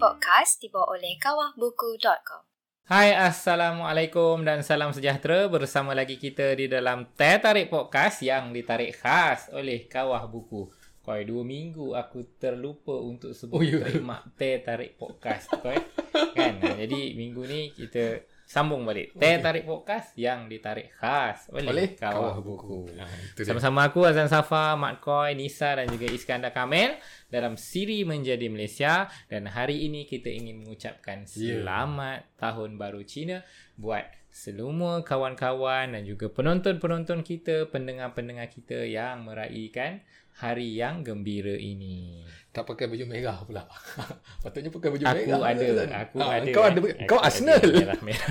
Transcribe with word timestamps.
Podcast 0.00 0.64
dibawa 0.64 0.96
oleh 0.96 1.20
kawahbuku.com. 1.20 2.48
Hai 2.88 3.12
Assalamualaikum 3.12 4.40
dan 4.48 4.64
salam 4.64 4.96
sejahtera 4.96 5.44
Bersama 5.52 5.92
lagi 5.92 6.16
kita 6.16 6.56
di 6.56 6.72
dalam 6.72 7.04
Teh 7.12 7.36
Tarik 7.36 7.68
Podcast 7.68 8.24
Yang 8.24 8.56
ditarik 8.56 8.96
khas 8.96 9.52
oleh 9.52 9.84
Kawah 9.84 10.24
Buku 10.24 10.72
Koi 11.04 11.28
dua 11.28 11.44
minggu 11.44 11.92
aku 11.92 12.40
terlupa 12.40 12.96
untuk 12.96 13.36
sebut 13.36 13.60
oh, 13.60 13.62
yeah. 13.62 13.84
terima 13.84 14.24
Teh 14.40 14.64
Tarik 14.64 14.96
Podcast 14.96 15.52
Koi 15.60 15.76
kan? 16.36 16.56
Jadi 16.64 17.12
minggu 17.20 17.44
ni 17.44 17.68
kita 17.68 18.24
sambung 18.50 18.82
balik. 18.82 19.14
Teh 19.14 19.38
Tarik 19.38 19.62
Podcast 19.62 20.10
yang 20.18 20.50
ditarik 20.50 20.90
khas. 20.98 21.46
Oleh, 21.54 21.70
oleh 21.70 21.88
Kawah, 21.94 22.34
Kawah 22.34 22.36
Buku, 22.42 22.90
Buku. 22.90 22.98
Ha, 22.98 23.06
Sama-sama 23.46 23.86
aku 23.86 24.02
Azan 24.02 24.26
Safa, 24.26 24.74
Mat 24.74 24.98
Koi, 24.98 25.38
Nisa 25.38 25.78
dan 25.78 25.86
juga 25.86 26.10
Iskandar 26.10 26.50
Kamel 26.50 26.98
dalam 27.30 27.54
siri 27.54 28.02
Menjadi 28.02 28.50
Malaysia. 28.50 29.06
Dan 29.30 29.46
hari 29.46 29.86
ini 29.86 30.02
kita 30.02 30.26
ingin 30.34 30.66
mengucapkan 30.66 31.30
ya. 31.30 31.62
selamat 31.62 32.26
yeah. 32.26 32.38
tahun 32.42 32.74
baru 32.74 33.06
Cina 33.06 33.46
buat 33.78 34.02
semua 34.34 35.06
kawan-kawan 35.06 35.94
dan 35.94 36.02
juga 36.02 36.26
penonton-penonton 36.26 37.22
kita, 37.22 37.70
pendengar-pendengar 37.70 38.50
kita 38.50 38.82
yang 38.82 39.26
meraihkan 39.26 40.02
hari 40.38 40.78
yang 40.78 41.02
gembira 41.02 41.52
ini. 41.52 42.22
Tak 42.50 42.66
pakai 42.66 42.90
baju 42.90 43.04
merah 43.06 43.38
pula. 43.46 43.62
Patutnya 44.42 44.74
pakai 44.74 44.90
baju 44.90 45.04
aku 45.06 45.22
merah. 45.22 45.50
Ada, 45.54 45.66
aku 46.02 46.16
ha, 46.18 46.26
ada. 46.34 46.50
Kau 46.50 46.64
ada. 46.66 46.80
Kau 47.06 47.20
Arsenal. 47.22 47.62
Merah, 47.62 48.00
merah. 48.02 48.28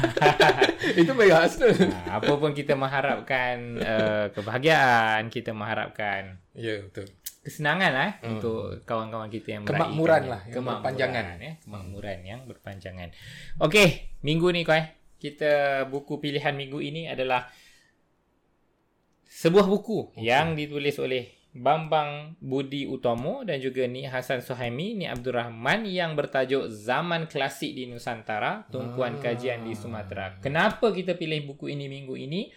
Itu 1.01 1.11
merah 1.15 1.47
Arsenal. 1.47 1.71
Ha, 1.71 2.19
apa 2.19 2.33
pun 2.35 2.51
kita 2.51 2.75
mengharapkan 2.75 3.79
uh, 3.79 4.25
kebahagiaan, 4.35 5.31
kita 5.31 5.55
mengharapkan. 5.55 6.35
Ya, 6.51 6.75
yeah, 6.75 6.77
betul. 6.83 7.07
Kesenangan 7.39 7.91
lah 7.95 8.09
hmm. 8.19 8.29
untuk 8.35 8.83
kawan-kawan 8.83 9.31
kita 9.31 9.55
yang 9.55 9.63
Kemakmuran 9.63 10.27
lah. 10.27 10.41
Yang 10.51 10.67
berpanjangan. 10.67 11.23
Ya. 11.39 11.53
Kemakmuran 11.63 12.17
hmm. 12.19 12.27
yang 12.27 12.39
berpanjangan. 12.43 13.09
Okey, 13.63 14.19
minggu 14.27 14.51
ni 14.51 14.67
kau 14.67 14.75
eh. 14.75 14.99
Kita 15.19 15.83
buku 15.87 16.19
pilihan 16.19 16.55
minggu 16.55 16.79
ini 16.83 17.07
adalah 17.07 17.47
sebuah 19.29 19.71
buku 19.71 20.11
okay. 20.11 20.27
yang 20.27 20.59
ditulis 20.59 20.99
oleh 20.99 21.38
Bambang 21.59 22.39
Budi 22.39 22.87
Utomo 22.87 23.43
dan 23.43 23.59
juga 23.59 23.83
Ni 23.83 24.07
Hasan 24.07 24.39
Suhaimi, 24.39 24.95
Ni 24.95 25.11
Abdul 25.11 25.35
Rahman 25.35 25.83
yang 25.83 26.15
bertajuk 26.15 26.71
Zaman 26.71 27.27
Klasik 27.27 27.75
di 27.75 27.83
Nusantara, 27.83 28.63
Tumpuan 28.71 29.19
ah. 29.19 29.21
Kajian 29.27 29.67
di 29.67 29.75
Sumatera. 29.75 30.39
Kenapa 30.39 30.95
kita 30.95 31.19
pilih 31.19 31.51
buku 31.51 31.67
ini 31.67 31.91
minggu 31.91 32.15
ini? 32.15 32.47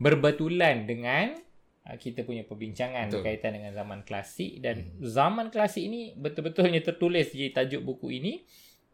Berbetulan 0.00 0.88
dengan 0.88 1.36
uh, 1.84 1.96
kita 2.00 2.24
punya 2.24 2.48
perbincangan 2.48 3.12
Betul. 3.12 3.20
berkaitan 3.20 3.52
dengan 3.60 3.76
zaman 3.76 4.00
klasik 4.00 4.64
dan 4.64 4.80
hmm. 4.80 5.04
zaman 5.04 5.46
klasik 5.52 5.84
ini 5.84 6.16
betul-betulnya 6.16 6.80
tertulis 6.80 7.36
di 7.36 7.52
tajuk 7.52 7.84
buku 7.84 8.16
ini 8.16 8.42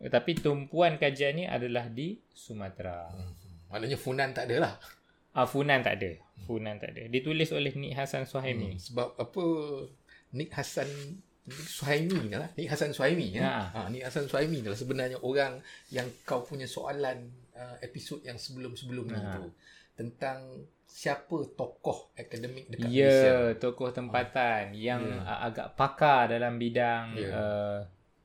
tetapi 0.03 0.39
tumpuan 0.39 0.99
kajian 0.99 1.43
ini 1.43 1.45
adalah 1.47 1.87
di 1.87 2.19
Sumatera. 2.35 3.07
Hmm. 3.07 3.35
Maknanya 3.71 3.99
Funan 3.99 4.31
tak 4.35 4.51
ada 4.51 4.57
lah. 4.67 4.75
Ah, 5.39 5.47
Funan 5.47 5.87
tak 5.87 6.03
ada. 6.03 6.11
Funan 6.51 6.83
tak 6.83 6.99
ada. 6.99 7.07
Ditulis 7.07 7.55
oleh 7.55 7.71
Nik 7.71 7.95
Hasan 7.95 8.27
Suhaimi. 8.27 8.75
Hmm, 8.75 8.83
sebab 8.83 9.15
apa 9.15 9.45
Nik 10.35 10.51
Hasan 10.51 10.91
Suhaimi 11.47 12.35
lah. 12.35 12.51
Nik 12.59 12.69
Hasan 12.75 12.91
Suhaimi 12.91 13.39
ya. 13.39 13.47
Ha. 13.47 13.63
ha 13.71 13.81
Nik 13.87 14.03
Hasan 14.03 14.27
Suhaimi 14.27 14.67
adalah 14.67 14.75
sebenarnya 14.75 15.19
orang 15.23 15.63
yang 15.95 16.11
kau 16.27 16.43
punya 16.43 16.67
soalan 16.67 17.31
uh, 17.55 17.79
episod 17.87 18.19
yang 18.27 18.35
sebelum-sebelum 18.35 19.07
ha. 19.15 19.17
itu 19.17 19.43
tentang 19.95 20.67
siapa 20.89 21.37
tokoh 21.55 22.11
akademik 22.19 22.67
dekat 22.75 22.91
ya, 22.91 23.07
Malaysia. 23.07 23.31
Ya, 23.31 23.39
tokoh 23.63 23.89
tempatan 23.95 24.63
ha. 24.73 24.77
yang 24.77 25.03
ya. 25.07 25.47
agak 25.47 25.79
pakar 25.79 26.35
dalam 26.35 26.59
bidang 26.59 27.15
ya. 27.15 27.31
uh, 27.31 27.79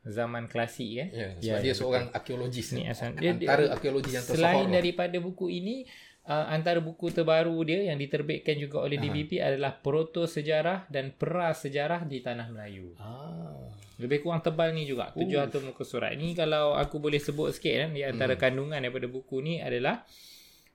zaman 0.04 0.52
klasik 0.52 1.00
kan. 1.00 1.08
Ya, 1.14 1.28
sebab 1.40 1.60
ya, 1.60 1.64
dia 1.64 1.72
ya, 1.72 1.76
seorang 1.78 2.06
arkeologis 2.12 2.68
ni. 2.76 2.84
Antara 2.90 3.64
arkeologi 3.72 4.12
yang 4.12 4.26
tersohor. 4.26 4.42
Selain 4.42 4.68
daripada 4.68 5.16
buku 5.24 5.48
ini, 5.48 5.88
uh, 6.28 6.46
antara 6.52 6.80
buku 6.80 7.12
terbaru 7.12 7.56
dia 7.68 7.92
yang 7.92 8.00
diterbitkan 8.00 8.56
juga 8.60 8.84
oleh 8.84 9.00
DBP 9.00 9.40
Aha. 9.40 9.56
adalah 9.56 9.72
Proto 9.80 10.24
Sejarah 10.28 10.88
dan 10.88 11.12
Pra 11.16 11.52
Sejarah 11.52 12.08
di 12.08 12.24
Tanah 12.24 12.48
Melayu. 12.52 12.96
Ah. 13.00 13.72
Lebih 14.02 14.26
kurang 14.26 14.42
tebal 14.42 14.74
ni 14.74 14.90
juga, 14.90 15.14
700 15.14 15.54
uh. 15.54 15.62
muka 15.70 15.84
surat. 15.86 16.12
Ini 16.18 16.34
kalau 16.34 16.74
aku 16.74 16.98
boleh 16.98 17.22
sebut 17.22 17.54
sikit 17.54 17.88
kan, 17.88 17.90
di 17.94 18.02
antara 18.02 18.34
hmm. 18.36 18.42
kandungan 18.42 18.80
daripada 18.82 19.08
buku 19.08 19.40
ni 19.44 19.62
adalah 19.62 20.02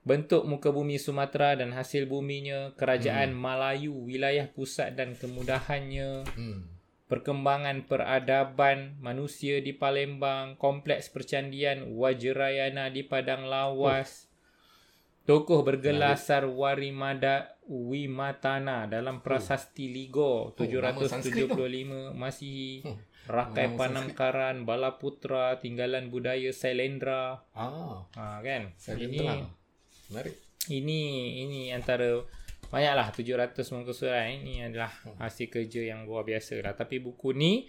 bentuk 0.07 0.47
muka 0.47 0.71
bumi 0.71 0.97
Sumatera 0.97 1.59
dan 1.59 1.75
hasil 1.75 2.07
buminya, 2.07 2.73
kerajaan 2.79 3.35
hmm. 3.35 3.41
Melayu, 3.43 3.93
wilayah 3.93 4.47
pusat 4.49 4.95
dan 4.95 5.19
kemudahannya. 5.19 6.25
Hmm. 6.33 6.79
Perkembangan 7.09 7.89
peradaban 7.89 9.01
manusia 9.01 9.65
di 9.65 9.73
Palembang, 9.73 10.61
kompleks 10.61 11.09
percandian 11.09 11.97
Wajrayana 11.97 12.93
di 12.93 13.01
Padang 13.01 13.49
Lawas, 13.49 14.28
oh. 14.28 14.28
Tokoh 15.29 15.61
bergelar 15.61 16.17
Sarwarimada 16.17 17.61
Wimatana 17.69 18.89
dalam 18.89 19.21
Prasasti 19.21 19.93
Ligo 19.93 20.57
775 20.57 22.17
masih 22.17 22.81
hmm. 22.81 23.29
Rakai 23.29 23.77
Panangkaran 23.77 24.65
Balaputra 24.65 25.61
Tinggalan 25.61 26.09
Budaya 26.09 26.49
Sailendra. 26.49 27.45
Ah. 27.53 28.09
Ha, 28.17 28.41
kan? 28.41 28.73
Ini 28.81 29.45
menarik. 30.09 30.33
Ini 30.73 31.01
ini 31.45 31.77
antara 31.77 32.25
banyaklah 32.73 33.13
700 33.13 33.61
muka 33.77 33.93
surat 33.93 34.33
ini 34.33 34.65
adalah 34.65 34.89
hmm. 34.89 35.21
hasil 35.21 35.53
kerja 35.53 35.93
yang 35.93 36.09
luar 36.09 36.25
biasa 36.25 36.57
lah. 36.65 36.73
Tapi 36.73 37.05
buku 37.05 37.37
ni 37.37 37.69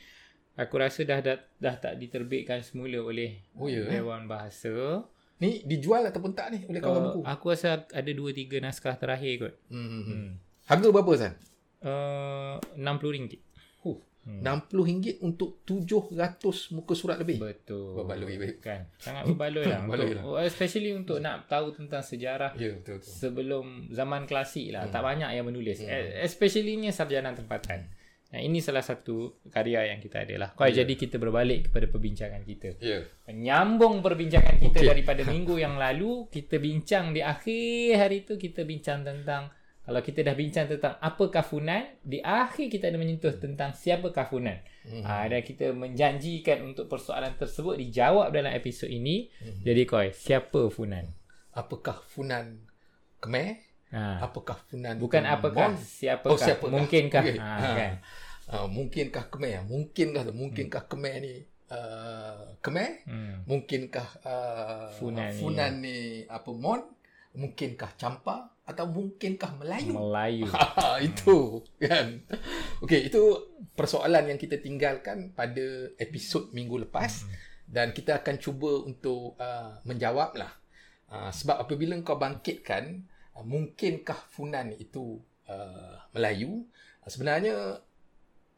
aku 0.55 0.79
rasa 0.79 1.03
dah 1.03 1.19
dah, 1.19 1.35
dah 1.59 1.75
tak 1.75 1.99
diterbitkan 1.99 2.63
semula 2.63 3.03
oleh 3.03 3.51
oh, 3.59 3.67
ya, 3.67 3.83
Dewan 3.83 4.31
Bahasa. 4.31 5.03
Ni 5.39 5.63
dijual 5.63 6.03
ataupun 6.03 6.35
tak 6.35 6.51
ni 6.51 6.59
oleh 6.67 6.83
kawan 6.83 6.99
uh, 6.99 7.03
buku? 7.15 7.19
Aku 7.23 7.45
rasa 7.55 7.87
ada 7.87 8.11
2-3 8.11 8.59
naskah 8.59 8.95
terakhir 8.99 9.33
kot. 9.39 9.53
Hmm. 9.71 9.87
hmm, 9.87 9.89
hmm. 9.89 10.03
hmm. 10.03 10.29
Harga 10.67 10.87
berapa 10.91 11.11
San? 11.15 11.33
Uh, 11.79 12.59
RM60. 12.75 13.39
Huh. 13.87 13.97
Hmm. 14.27 14.43
RM60 14.43 15.23
untuk 15.23 15.63
700 15.63 16.75
muka 16.75 16.93
surat 16.93 17.15
lebih. 17.15 17.39
Betul. 17.39 18.03
Berbaloi 18.03 18.35
baik. 18.35 18.59
Kan. 18.59 18.91
Sangat 18.99 19.31
berbaloi 19.31 19.63
lah. 19.63 19.79
untuk, 19.87 20.11
lah. 20.11 20.23
Oh, 20.27 20.43
especially 20.43 20.91
untuk 20.91 21.23
nak 21.23 21.47
tahu 21.47 21.71
tentang 21.71 22.03
sejarah 22.03 22.51
yeah, 22.59 22.75
betul, 22.75 22.99
betul. 22.99 23.07
sebelum 23.07 23.65
zaman 23.95 24.27
klasik 24.27 24.75
lah. 24.75 24.85
Hmm. 24.85 24.93
Tak 24.93 25.01
banyak 25.07 25.31
yang 25.31 25.47
menulis. 25.47 25.79
Hmm. 25.79 26.19
Especially 26.19 26.75
ni 26.75 26.91
sarjana 26.91 27.31
tempatan. 27.31 27.87
Hmm. 28.29 28.37
Nah, 28.37 28.39
ini 28.45 28.61
salah 28.61 28.85
satu 28.85 29.41
karya 29.49 29.89
yang 29.89 29.97
kita 29.97 30.21
ada 30.21 30.35
lah. 30.37 30.49
Kau 30.53 30.69
yeah. 30.69 30.85
jadi 30.85 30.93
kita 30.93 31.17
berbalik 31.17 31.69
kepada 31.69 31.89
perbincangan 31.89 32.45
kita. 32.45 32.77
Yeah. 32.77 33.09
Menyambung 33.25 34.05
perbincangan 34.05 34.61
kita 34.61 34.85
okay. 34.85 34.89
daripada 34.93 35.25
minggu 35.33 35.57
yang 35.57 35.81
lalu, 35.81 36.29
kita 36.29 36.61
bincang 36.61 37.11
di 37.11 37.25
akhir 37.25 37.97
hari 37.97 38.23
itu 38.23 38.37
kita 38.37 38.61
bincang 38.69 39.01
tentang 39.01 39.49
kalau 39.89 40.05
kita 40.05 40.21
dah 40.21 40.37
bincang 40.37 40.69
tentang 40.69 41.01
apa 41.01 41.33
kafunan, 41.33 41.81
di 42.05 42.21
akhir 42.21 42.69
kita 42.69 42.93
ada 42.93 43.01
menyentuh 43.01 43.33
tentang 43.41 43.73
siapa 43.73 44.13
kafunan. 44.13 44.61
Mm-hmm. 44.85 45.01
Ha, 45.01 45.25
dan 45.25 45.41
kita 45.41 45.73
menjanjikan 45.73 46.61
untuk 46.61 46.85
persoalan 46.85 47.33
tersebut 47.33 47.73
dijawab 47.73 48.29
dalam 48.29 48.53
episod 48.53 48.85
ini. 48.85 49.33
Mm-hmm. 49.41 49.65
Jadi 49.65 49.81
koi, 49.89 50.13
siapa 50.13 50.69
Funan? 50.69 51.09
Apakah 51.57 52.05
Funan 52.05 52.69
Khmer? 53.17 53.68
Ha. 53.89 54.21
Apakah 54.21 54.57
Funan 54.69 55.01
Bukan 55.01 55.25
apakah, 55.25 55.73
Mon? 55.73 55.81
siapakah? 55.81 56.33
Oh, 56.33 56.37
siapakah? 56.37 56.73
Mungkinkah? 56.77 57.21
Okay. 57.25 57.37
Ha, 57.41 57.49
ha. 57.57 57.69
Kan? 57.73 57.93
Uh, 58.49 58.67
mungkinkah 58.69 59.25
Khmer? 59.29 59.65
Mungkinkah 59.65 60.23
mungkinkah 60.29 60.81
hmm. 60.85 60.91
Khmer 60.93 61.15
ni 61.21 61.33
uh, 61.73 62.53
Khmer? 62.61 62.89
Hmm. 63.05 63.35
Mungkinkah 63.49 64.07
uh, 64.25 64.89
Funan, 64.97 65.33
Funan 65.37 65.73
ni. 65.81 65.89
ni 65.89 66.29
apa 66.29 66.49
Mon? 66.53 66.81
Mungkinkah 67.33 67.93
Campa 67.97 68.53
atau 68.65 68.85
mungkinkah 68.85 69.57
Melayu? 69.57 69.97
Melayu. 69.97 70.45
itu 71.09 71.65
kan. 71.81 72.21
Okey, 72.85 73.09
itu 73.09 73.21
persoalan 73.73 74.29
yang 74.29 74.37
kita 74.37 74.61
tinggalkan 74.61 75.33
pada 75.33 75.89
episod 75.97 76.53
minggu 76.53 76.85
lepas 76.85 77.25
hmm. 77.25 77.33
dan 77.65 77.89
kita 77.93 78.21
akan 78.21 78.37
cuba 78.37 78.85
untuk 78.85 79.33
uh, 79.41 79.81
menjawablah. 79.85 80.53
Uh, 81.09 81.33
sebab 81.33 81.65
apabila 81.65 81.97
kau 82.05 82.21
bangkitkan 82.21 83.09
mungkinkah 83.45 84.19
Funan 84.33 84.75
itu 84.75 85.19
uh, 85.47 85.95
Melayu? 86.15 86.65
Uh, 87.03 87.09
sebenarnya 87.09 87.83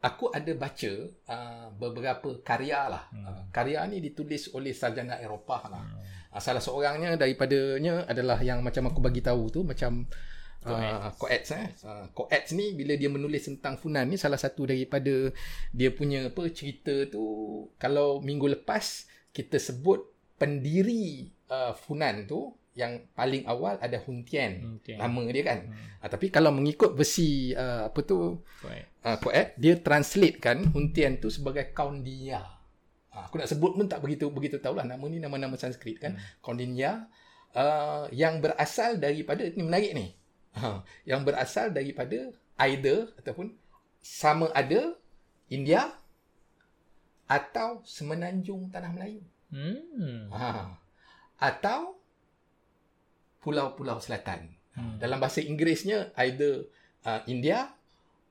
aku 0.02 0.34
ada 0.34 0.52
baca 0.58 0.92
uh, 1.30 1.66
beberapa 1.78 2.42
karya 2.42 2.90
lah. 2.90 3.04
Hmm. 3.14 3.24
Uh, 3.24 3.42
karya 3.54 3.86
ni 3.86 4.02
ditulis 4.02 4.50
oleh 4.52 4.74
sarjana 4.74 5.22
Eropah 5.22 5.62
lah. 5.70 5.82
Hmm. 5.82 6.34
Uh, 6.34 6.40
salah 6.42 6.62
seorangnya 6.62 7.14
daripadanya 7.14 8.08
adalah 8.10 8.42
yang 8.42 8.60
macam 8.60 8.90
aku 8.90 8.98
bagi 8.98 9.22
tahu 9.22 9.48
tu 9.52 9.60
macam 9.62 10.06
Coates 11.18 11.50
uh, 11.50 11.58
eh. 11.58 11.68
Uh, 11.82 12.06
Coates 12.14 12.54
ni 12.54 12.70
bila 12.78 12.94
dia 12.94 13.10
menulis 13.10 13.42
tentang 13.50 13.74
Funan 13.74 14.06
ni 14.06 14.14
salah 14.14 14.38
satu 14.38 14.70
daripada 14.70 15.34
dia 15.74 15.90
punya 15.90 16.30
apa 16.30 16.46
cerita 16.54 17.10
tu 17.10 17.22
kalau 17.82 18.22
minggu 18.22 18.46
lepas 18.46 19.10
kita 19.34 19.58
sebut 19.58 20.06
pendiri 20.38 21.34
uh, 21.50 21.74
Funan 21.74 22.30
tu 22.30 22.54
yang 22.72 23.04
paling 23.12 23.44
awal 23.44 23.76
ada 23.76 24.00
Hun 24.00 24.24
Tian 24.24 24.80
okay. 24.80 24.96
nama 24.96 25.22
dia 25.28 25.44
kan 25.44 25.58
hmm. 25.68 26.00
ha, 26.00 26.08
tapi 26.08 26.32
kalau 26.32 26.48
mengikut 26.56 26.96
versi 26.96 27.52
uh, 27.52 27.92
apa 27.92 28.00
tu 28.00 28.40
uh, 29.04 29.46
dia 29.60 29.74
translate 29.80 30.40
kan 30.40 30.64
Hun 30.72 30.88
Tian 30.96 31.20
tu 31.20 31.28
sebagai 31.28 31.68
kaun 31.76 32.00
dia 32.00 32.62
Ha, 33.12 33.28
aku 33.28 33.36
nak 33.36 33.48
sebut 33.48 33.76
pun 33.76 33.84
tak 33.84 34.00
begitu 34.00 34.32
begitu 34.32 34.56
tahulah 34.56 34.88
nama 34.88 35.04
ni 35.04 35.20
nama-nama 35.20 35.52
Sanskrit 35.60 36.00
kan. 36.00 36.16
Hmm. 36.16 36.24
Kaudinya 36.40 37.04
uh, 37.52 38.08
yang 38.08 38.40
berasal 38.40 38.96
daripada 38.96 39.44
ini 39.44 39.62
menarik 39.62 39.92
ni. 39.92 40.06
Ha, 40.56 40.80
yang 41.04 41.20
berasal 41.24 41.72
daripada 41.76 42.32
either 42.68 43.12
ataupun 43.20 43.52
sama 44.00 44.48
ada 44.56 44.96
India 45.52 45.92
atau 47.28 47.84
semenanjung 47.84 48.72
tanah 48.72 48.90
Melayu. 48.96 49.20
Hmm. 49.52 50.32
Ha, 50.32 50.72
atau 51.36 52.00
pulau-pulau 53.42 53.98
selatan. 53.98 54.54
Hmm. 54.72 54.96
Dalam 54.96 55.18
bahasa 55.18 55.42
Inggerisnya 55.42 56.14
either 56.22 56.70
uh, 57.04 57.20
India 57.26 57.68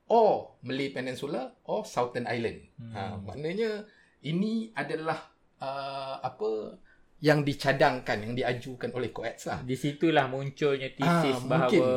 or 0.08 0.58
Malay 0.66 0.90
Peninsula 0.90 1.52
or 1.68 1.84
Southern 1.86 2.26
Island. 2.26 2.66
Hmm. 2.80 2.94
Ha, 2.96 3.02
maknanya 3.22 3.86
ini 4.26 4.72
adalah 4.74 5.20
uh, 5.62 6.18
apa 6.24 6.82
yang 7.22 7.46
dicadangkan 7.46 8.26
yang 8.26 8.34
diajukan 8.34 8.90
oleh 8.98 9.14
Coetzee 9.14 9.54
lah. 9.54 9.60
Di 9.62 9.78
situlah 9.78 10.26
munculnya 10.26 10.90
tesis 10.90 11.38
ah, 11.38 11.46
bahawa 11.46 11.90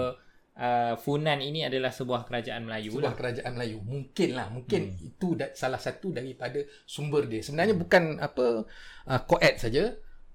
uh, 0.52 0.94
Funan 1.00 1.40
ini 1.40 1.64
adalah 1.64 1.88
sebuah 1.88 2.28
kerajaan 2.28 2.69
Melayu 2.69 2.93
sebuah 2.93 3.16
lah. 3.16 3.16
kerajaan 3.16 3.52
Melayu. 3.56 3.81
Mungkinlah, 3.81 4.52
mungkin 4.52 4.93
hmm. 4.93 5.08
itu 5.08 5.28
da- 5.32 5.56
salah 5.56 5.81
satu 5.81 6.12
daripada 6.12 6.61
sumber 6.84 7.25
dia. 7.25 7.40
Sebenarnya 7.40 7.72
hmm. 7.72 7.82
bukan 7.88 8.05
apa 8.20 8.69
uh, 9.08 9.20
Coetzee 9.25 9.72
saja, 9.72 9.84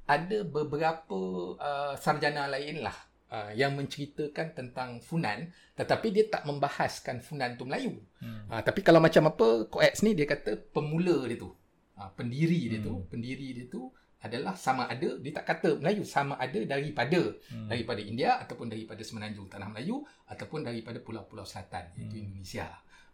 ada 0.09 0.41
beberapa 0.41 1.53
uh, 1.61 1.93
sarjana 1.93 2.49
lain 2.49 2.81
lah 2.81 2.97
uh, 3.29 3.53
yang 3.53 3.77
menceritakan 3.77 4.57
tentang 4.57 4.97
Funan 5.05 5.53
tetapi 5.77 6.09
dia 6.09 6.25
tak 6.27 6.49
membahaskan 6.49 7.21
Funan 7.21 7.53
tu 7.55 7.69
Melayu. 7.69 8.01
Hmm. 8.17 8.49
Uh, 8.49 8.61
tapi 8.65 8.81
kalau 8.81 8.97
macam 8.97 9.29
apa 9.29 9.69
Coetzee 9.69 10.09
ni 10.09 10.11
dia 10.17 10.25
kata 10.25 10.57
pemula 10.73 11.29
dia 11.29 11.37
tu 11.37 11.53
uh, 11.95 12.09
pendiri 12.17 12.73
dia 12.73 12.81
hmm. 12.81 12.87
tu 12.89 12.93
pendiri 13.05 13.53
dia 13.53 13.65
tu 13.69 13.93
adalah 14.19 14.51
sama 14.51 14.83
ada 14.91 15.15
dia 15.15 15.31
tak 15.31 15.45
kata 15.47 15.79
Melayu 15.79 16.03
sama 16.03 16.35
ada 16.35 16.59
daripada 16.67 17.39
hmm. 17.53 17.71
daripada 17.71 18.01
India 18.03 18.35
ataupun 18.43 18.67
daripada 18.67 18.99
semenanjung 18.99 19.47
tanah 19.47 19.71
Melayu 19.71 20.03
ataupun 20.27 20.65
daripada 20.65 20.99
pulau-pulau 20.99 21.45
selatan 21.47 21.95
iaitu 21.95 22.17
hmm. 22.17 22.25
Indonesia. 22.27 22.67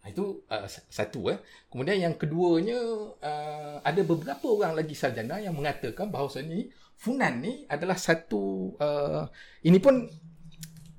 Ha, 0.05 0.13
itu 0.13 0.45
uh, 0.45 0.69
satu 0.69 1.33
eh. 1.33 1.41
Kemudian 1.73 1.97
yang 1.97 2.13
keduanya 2.13 2.77
uh, 3.17 3.81
ada 3.81 4.01
beberapa 4.05 4.45
orang 4.53 4.77
lagi 4.77 4.93
sarjana 4.93 5.41
yang 5.41 5.57
mengatakan 5.57 6.13
bahawa 6.13 6.29
ni 6.45 6.69
Funan 6.95 7.41
ni 7.41 7.65
adalah 7.67 7.97
satu 7.97 8.71
uh, 8.77 9.27
ini 9.65 9.81
pun 9.81 10.07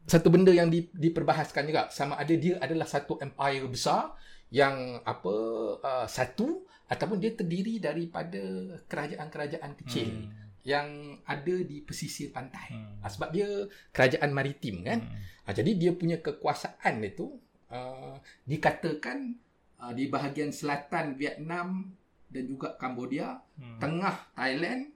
satu 0.04 0.28
benda 0.28 0.52
yang 0.52 0.68
di, 0.68 0.90
diperbahaskan 0.92 1.64
juga 1.66 1.88
sama 1.88 2.20
ada 2.20 2.34
dia 2.36 2.60
adalah 2.60 2.84
satu 2.84 3.16
empire 3.16 3.64
besar 3.70 4.12
yang 4.52 5.00
apa 5.02 5.34
uh, 5.80 6.06
satu 6.10 6.66
ataupun 6.86 7.18
dia 7.18 7.34
terdiri 7.34 7.82
daripada 7.82 8.42
kerajaan-kerajaan 8.86 9.72
kecil 9.82 10.06
hmm. 10.06 10.30
yang 10.62 11.18
ada 11.26 11.54
di 11.62 11.82
pesisir 11.82 12.30
pantai. 12.30 12.74
Hmm. 12.74 13.02
Sebab 13.02 13.28
dia 13.34 13.48
kerajaan 13.90 14.30
maritim 14.30 14.86
kan. 14.86 15.02
Hmm. 15.02 15.50
Jadi 15.50 15.78
dia 15.78 15.94
punya 15.94 16.18
kekuasaan 16.22 17.02
itu 17.02 17.38
uh, 17.72 18.16
dikatakan 18.44 19.34
uh, 19.82 19.92
di 19.92 20.06
bahagian 20.06 20.50
selatan 20.50 21.16
Vietnam 21.18 21.90
dan 22.26 22.44
juga 22.46 22.74
Cambodia, 22.74 23.38
hmm. 23.58 23.78
tengah 23.78 24.16
Thailand 24.34 24.90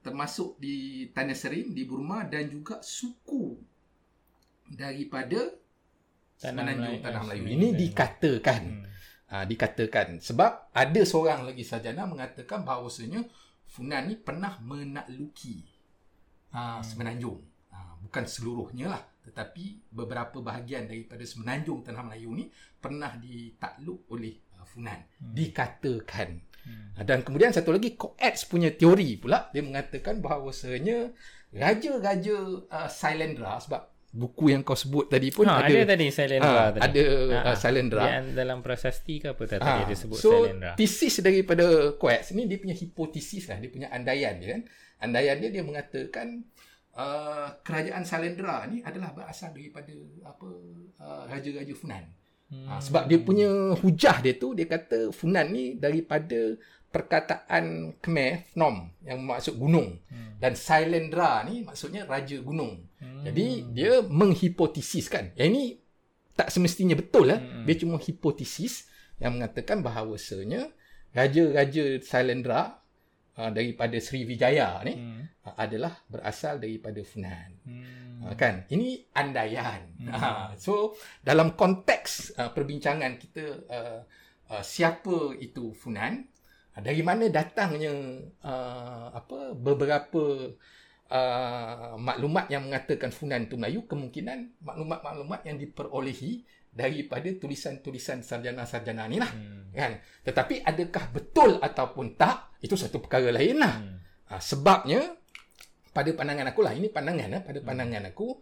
termasuk 0.00 0.56
di 0.56 1.08
Tanah 1.12 1.36
Serim 1.36 1.76
di 1.76 1.84
Burma 1.84 2.24
dan 2.24 2.48
juga 2.48 2.80
suku 2.80 3.58
daripada 4.64 5.50
Tanah 6.40 6.62
Melayu. 6.72 6.98
Tanah 7.04 7.20
Melayu. 7.26 7.42
Ini 7.52 7.68
dikatakan. 7.76 8.62
Hmm 8.64 8.90
uh, 9.30 9.44
dikatakan 9.46 10.18
sebab 10.18 10.74
ada 10.74 11.02
seorang 11.06 11.46
lagi 11.46 11.62
sarjana 11.62 12.04
mengatakan 12.04 12.66
bahawasanya 12.66 13.24
Funan 13.70 14.10
ni 14.10 14.18
pernah 14.18 14.58
menakluki 14.66 15.62
uh, 16.50 16.82
semenanjung 16.82 17.38
uh, 17.70 17.94
bukan 18.02 18.26
seluruhnya 18.26 18.90
lah 18.90 19.02
tetapi 19.20 19.92
beberapa 19.92 20.40
bahagian 20.40 20.88
daripada 20.88 21.22
semenanjung 21.22 21.84
tanah 21.84 22.02
Melayu 22.08 22.30
ni 22.34 22.44
pernah 22.80 23.12
ditakluk 23.20 24.08
oleh 24.10 24.40
uh, 24.56 24.64
Funan 24.64 24.96
hmm. 24.96 25.32
dikatakan 25.36 26.28
hmm. 26.40 26.86
Uh, 27.00 27.04
dan 27.04 27.24
kemudian 27.24 27.52
satu 27.52 27.72
lagi 27.72 27.96
Coates 27.96 28.48
punya 28.48 28.72
teori 28.72 29.20
pula 29.20 29.52
dia 29.52 29.60
mengatakan 29.64 30.20
bahawasanya 30.20 31.12
raja-raja 31.52 32.36
uh, 32.68 32.88
Sailendra 32.88 33.60
sebab 33.60 33.90
buku 34.10 34.50
yang 34.50 34.66
kau 34.66 34.74
sebut 34.74 35.06
tadi 35.06 35.30
pun 35.30 35.46
ha, 35.46 35.62
ada 35.62 35.70
ada 35.70 35.94
tadi 35.94 36.10
Sailendra 36.10 36.50
ha, 36.50 36.70
tadi. 36.74 36.82
Ada 36.82 37.02
ha, 37.06 37.40
uh, 37.46 37.56
Sailendra. 37.56 38.04
Yang 38.10 38.26
dalam 38.34 38.58
prasasti 38.58 39.14
ke 39.22 39.26
apa 39.30 39.42
tadi 39.46 39.62
ha, 39.62 39.86
dia 39.86 39.94
sebut 39.96 40.18
so, 40.18 40.30
Sailendra. 40.34 40.72
So 40.74 40.78
tesis 40.82 41.14
daripada 41.22 41.94
Coates 41.94 42.34
ni 42.34 42.50
dia 42.50 42.58
punya 42.58 42.74
hipotesis 42.74 43.46
lah, 43.46 43.62
dia 43.62 43.70
punya 43.70 43.86
andaian 43.94 44.34
dia 44.42 44.58
kan. 44.58 44.62
Andaian 45.00 45.36
dia 45.38 45.50
dia 45.54 45.62
mengatakan 45.62 46.42
uh, 47.00 47.48
kerajaan 47.64 48.04
Sailendra 48.04 48.68
ni 48.68 48.84
adalah 48.84 49.16
berasal 49.16 49.56
daripada 49.56 49.94
apa 50.28 50.48
uh, 51.00 51.24
raja-raja 51.26 51.72
Funan. 51.72 52.04
Hmm. 52.50 52.66
Ha, 52.66 52.72
sebab 52.82 53.06
dia 53.06 53.18
punya 53.22 53.78
hujah 53.78 54.18
dia 54.20 54.34
tu 54.34 54.52
dia 54.52 54.66
kata 54.66 55.14
Funan 55.14 55.54
ni 55.54 55.78
daripada 55.78 56.58
perkataan 56.90 57.94
Khmer 58.02 58.50
Phnom 58.50 58.90
yang 59.06 59.22
maksud 59.22 59.54
gunung 59.54 60.02
hmm. 60.10 60.42
dan 60.42 60.58
Sailendra 60.58 61.46
ni 61.46 61.62
maksudnya 61.62 62.02
raja 62.04 62.36
gunung. 62.42 62.90
Hmm. 62.98 63.22
Jadi 63.22 63.70
dia 63.70 64.02
menghipotesiskan. 64.02 65.38
Yang 65.38 65.48
ini 65.54 65.64
tak 66.34 66.50
semestinya 66.50 66.98
betul 66.98 67.30
lah. 67.30 67.38
Hmm. 67.38 67.64
Dia 67.68 67.76
cuma 67.78 68.02
hipotesis 68.02 68.90
yang 69.22 69.38
mengatakan 69.38 69.84
bahawasanya 69.86 70.74
raja-raja 71.14 72.02
Sailendra 72.02 72.79
uh, 73.38 73.50
daripada 73.50 73.96
Sriwijaya 74.00 74.80
ni 74.86 74.94
hmm. 74.96 75.46
uh, 75.46 75.54
adalah 75.58 75.94
berasal 76.08 76.58
daripada 76.58 77.02
Funan. 77.04 77.50
Hmm. 77.62 78.26
Uh, 78.26 78.34
kan? 78.34 78.66
Ini 78.66 79.12
andaian. 79.14 79.86
Hmm. 80.00 80.10
Uh, 80.10 80.48
so 80.58 80.98
dalam 81.20 81.54
konteks 81.54 82.34
uh, 82.40 82.50
perbincangan 82.50 83.20
kita 83.20 83.44
uh, 83.68 84.00
uh, 84.50 84.62
siapa 84.64 85.36
itu 85.38 85.70
Funan? 85.76 86.30
dari 86.80 87.02
mana 87.04 87.28
datangnya 87.28 87.92
uh, 88.46 89.06
apa 89.12 89.52
beberapa 89.52 90.54
uh, 91.10 91.94
maklumat 91.98 92.48
yang 92.48 92.66
mengatakan 92.66 93.12
Funan 93.12 93.46
itu 93.46 93.58
Melayu 93.58 93.84
kemungkinan 93.84 94.62
maklumat-maklumat 94.64 95.44
yang 95.44 95.60
diperolehi 95.60 96.46
daripada 96.70 97.26
tulisan-tulisan 97.34 98.22
sarjana-sarjana 98.22 99.10
ni 99.10 99.18
lah 99.18 99.30
hmm. 99.30 99.74
kan 99.74 99.98
tetapi 100.22 100.62
adakah 100.62 101.04
betul 101.10 101.50
ataupun 101.58 102.14
tak 102.14 102.54
itu 102.62 102.78
satu 102.78 103.02
perkara 103.02 103.34
lain 103.34 103.58
lah 103.58 103.74
hmm. 103.74 103.96
uh, 104.30 104.40
sebabnya 104.40 105.18
pada 105.90 106.14
pandangan 106.14 106.54
aku 106.54 106.60
lah 106.62 106.72
ini 106.72 106.86
pandangan 106.88 107.28
lah 107.28 107.40
pada 107.42 107.58
pandangan 107.58 108.14
aku 108.14 108.38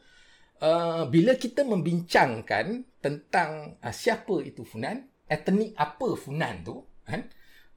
uh, 0.60 1.08
bila 1.08 1.40
kita 1.40 1.64
membincangkan 1.64 3.00
tentang 3.00 3.80
uh, 3.80 3.94
siapa 3.94 4.44
itu 4.44 4.60
Funan 4.68 5.08
etnik 5.24 5.72
apa 5.80 6.08
Funan 6.12 6.60
tu 6.60 6.84
kan 7.08 7.24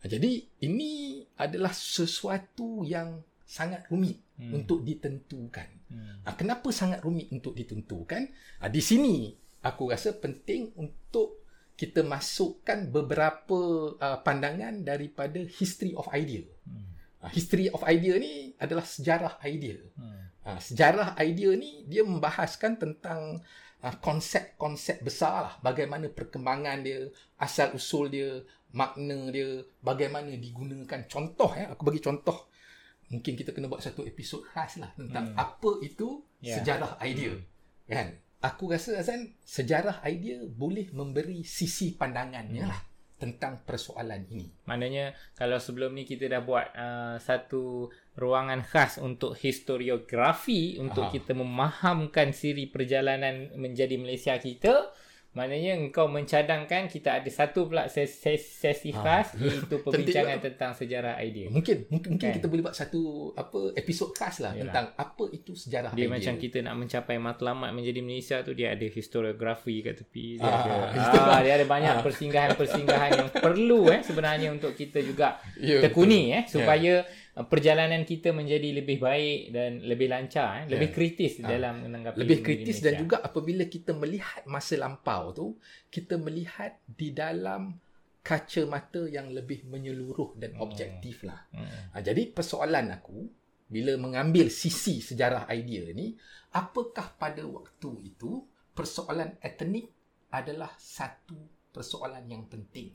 jadi 0.02 0.42
ini 0.66 1.22
adalah 1.38 1.72
sesuatu 1.72 2.82
yang 2.82 3.22
sangat 3.46 3.86
rumit 3.92 4.18
hmm. 4.40 4.52
untuk 4.56 4.82
ditentukan. 4.82 5.70
Hmm. 5.92 6.24
Kenapa 6.40 6.72
sangat 6.74 7.06
rumit 7.06 7.30
untuk 7.30 7.54
ditentukan? 7.54 8.32
Di 8.72 8.82
sini 8.82 9.30
aku 9.62 9.94
rasa 9.94 10.14
penting 10.14 10.74
untuk 10.78 11.42
kita 11.78 12.06
masukkan 12.06 12.86
beberapa 12.94 13.94
pandangan 14.22 14.86
daripada 14.86 15.42
history 15.42 15.98
of 15.98 16.06
idea. 16.14 16.46
Hmm. 16.68 16.94
History 17.34 17.70
of 17.74 17.82
idea 17.86 18.18
ni 18.22 18.54
adalah 18.62 18.86
sejarah 18.86 19.42
idea. 19.46 19.82
Hmm. 19.98 20.30
Sejarah 20.62 21.18
idea 21.22 21.54
ni 21.58 21.86
dia 21.90 22.06
membahaskan 22.06 22.78
tentang 22.78 23.42
konsep-konsep 23.82 25.02
besar 25.02 25.50
lah. 25.50 25.54
Bagaimana 25.66 26.06
perkembangan 26.14 26.86
dia, 26.86 27.10
asal 27.42 27.74
usul 27.74 28.14
dia, 28.14 28.46
makna 28.72 29.32
dia 29.32 29.64
bagaimana 29.84 30.32
digunakan 30.40 31.04
contoh 31.08 31.52
ya 31.52 31.76
aku 31.76 31.84
bagi 31.92 32.00
contoh 32.00 32.48
mungkin 33.12 33.36
kita 33.36 33.52
kena 33.52 33.68
buat 33.68 33.84
satu 33.84 34.08
episod 34.08 34.48
khas 34.48 34.80
lah 34.80 34.96
tentang 34.96 35.36
hmm. 35.36 35.38
apa 35.40 35.72
itu 35.84 36.24
yeah. 36.40 36.56
sejarah 36.60 36.96
idea 37.04 37.36
hmm. 37.36 37.46
kan 37.92 38.08
aku 38.42 38.74
rasa 38.74 38.98
Azan 38.98 39.38
sejarah 39.46 40.02
idea 40.10 40.42
boleh 40.44 40.90
memberi 40.92 41.46
sisi 41.46 41.94
pandangannya 41.94 42.66
hmm. 42.66 42.70
lah 42.70 42.82
tentang 43.22 43.62
persoalan 43.62 44.26
ini 44.34 44.50
maknanya 44.66 45.14
kalau 45.38 45.62
sebelum 45.62 45.94
ni 45.94 46.10
kita 46.10 46.26
dah 46.26 46.42
buat 46.42 46.74
uh, 46.74 47.16
satu 47.22 47.94
ruangan 48.18 48.66
khas 48.66 48.98
untuk 48.98 49.38
historiografi 49.38 50.82
untuk 50.82 51.06
Aha. 51.06 51.14
kita 51.14 51.38
memahamkan 51.38 52.34
siri 52.34 52.66
perjalanan 52.66 53.54
menjadi 53.54 53.94
Malaysia 54.02 54.34
kita 54.42 54.90
Maknanya 55.32 55.80
engkau 55.80 56.12
mencadangkan 56.12 56.92
kita 56.92 57.24
ada 57.24 57.30
satu 57.32 57.72
pula 57.72 57.88
sesi, 57.88 58.36
sesi, 58.36 58.52
sesi 58.52 58.90
khas 58.92 59.32
ha. 59.32 59.40
iaitu 59.40 59.80
perbincangan 59.88 60.44
tentang 60.44 60.76
sejarah 60.76 61.16
idea. 61.24 61.48
Mungkin 61.48 61.88
mungkin, 61.88 62.20
mungkin 62.20 62.28
kan? 62.28 62.36
kita 62.36 62.52
boleh 62.52 62.68
buat 62.68 62.76
satu 62.76 63.32
apa 63.40 63.72
episod 63.80 64.12
khas 64.12 64.44
lah 64.44 64.52
Yalah. 64.52 64.68
tentang 64.68 64.88
apa 65.00 65.24
itu 65.32 65.56
sejarah 65.56 65.96
dia 65.96 66.12
idea. 66.12 66.20
macam 66.20 66.34
kita 66.36 66.58
nak 66.60 66.76
mencapai 66.76 67.16
matlamat 67.16 67.72
menjadi 67.72 68.04
Malaysia 68.04 68.38
tu 68.44 68.52
dia 68.52 68.76
ada 68.76 68.84
historiografi 68.84 69.80
kat 69.80 70.04
tepi 70.04 70.36
dia, 70.36 70.52
ha. 70.52 70.68
ada, 71.00 71.20
ha, 71.24 71.40
dia 71.40 71.54
ada 71.56 71.66
banyak 71.66 71.96
ha. 71.96 72.04
persinggahan-persinggahan 72.04 73.12
yang 73.16 73.30
perlu 73.32 73.88
eh 73.88 74.04
sebenarnya 74.04 74.52
untuk 74.52 74.76
kita 74.76 75.00
juga 75.00 75.40
ya, 75.56 75.80
tekuni 75.80 76.36
eh 76.36 76.44
supaya 76.44 77.08
ya 77.08 77.20
Uh, 77.31 77.31
perjalanan 77.32 78.04
kita 78.04 78.36
menjadi 78.36 78.84
lebih 78.84 79.00
baik 79.00 79.56
dan 79.56 79.80
lebih 79.88 80.12
lancar 80.12 80.64
eh 80.64 80.66
lebih 80.68 80.92
yeah. 80.92 80.96
kritis 81.00 81.34
ha. 81.40 81.48
dalam 81.48 81.88
menanggapi 81.88 82.18
lebih 82.20 82.40
kritis 82.44 82.84
dan 82.84 83.00
juga 83.00 83.24
apabila 83.24 83.64
kita 83.72 83.96
melihat 83.96 84.44
masa 84.52 84.76
lampau 84.76 85.32
tu 85.32 85.48
kita 85.88 86.20
melihat 86.20 86.76
di 86.84 87.16
dalam 87.16 87.80
kaca 88.20 88.62
mata 88.68 89.08
yang 89.08 89.32
lebih 89.32 89.64
menyeluruh 89.64 90.36
dan 90.36 90.60
hmm. 90.60 90.62
objektif 90.62 91.24
lah 91.24 91.40
hmm. 91.56 91.96
ha, 91.96 91.98
jadi 92.04 92.36
persoalan 92.36 93.00
aku 93.00 93.20
bila 93.72 93.96
mengambil 93.96 94.52
sisi 94.52 95.00
sejarah 95.00 95.48
idea 95.56 95.88
ni 95.96 96.12
apakah 96.52 97.16
pada 97.16 97.48
waktu 97.48 98.12
itu 98.12 98.44
persoalan 98.76 99.40
etnik 99.40 99.88
adalah 100.36 100.76
satu 100.76 101.40
persoalan 101.72 102.28
yang 102.28 102.44
penting 102.52 102.92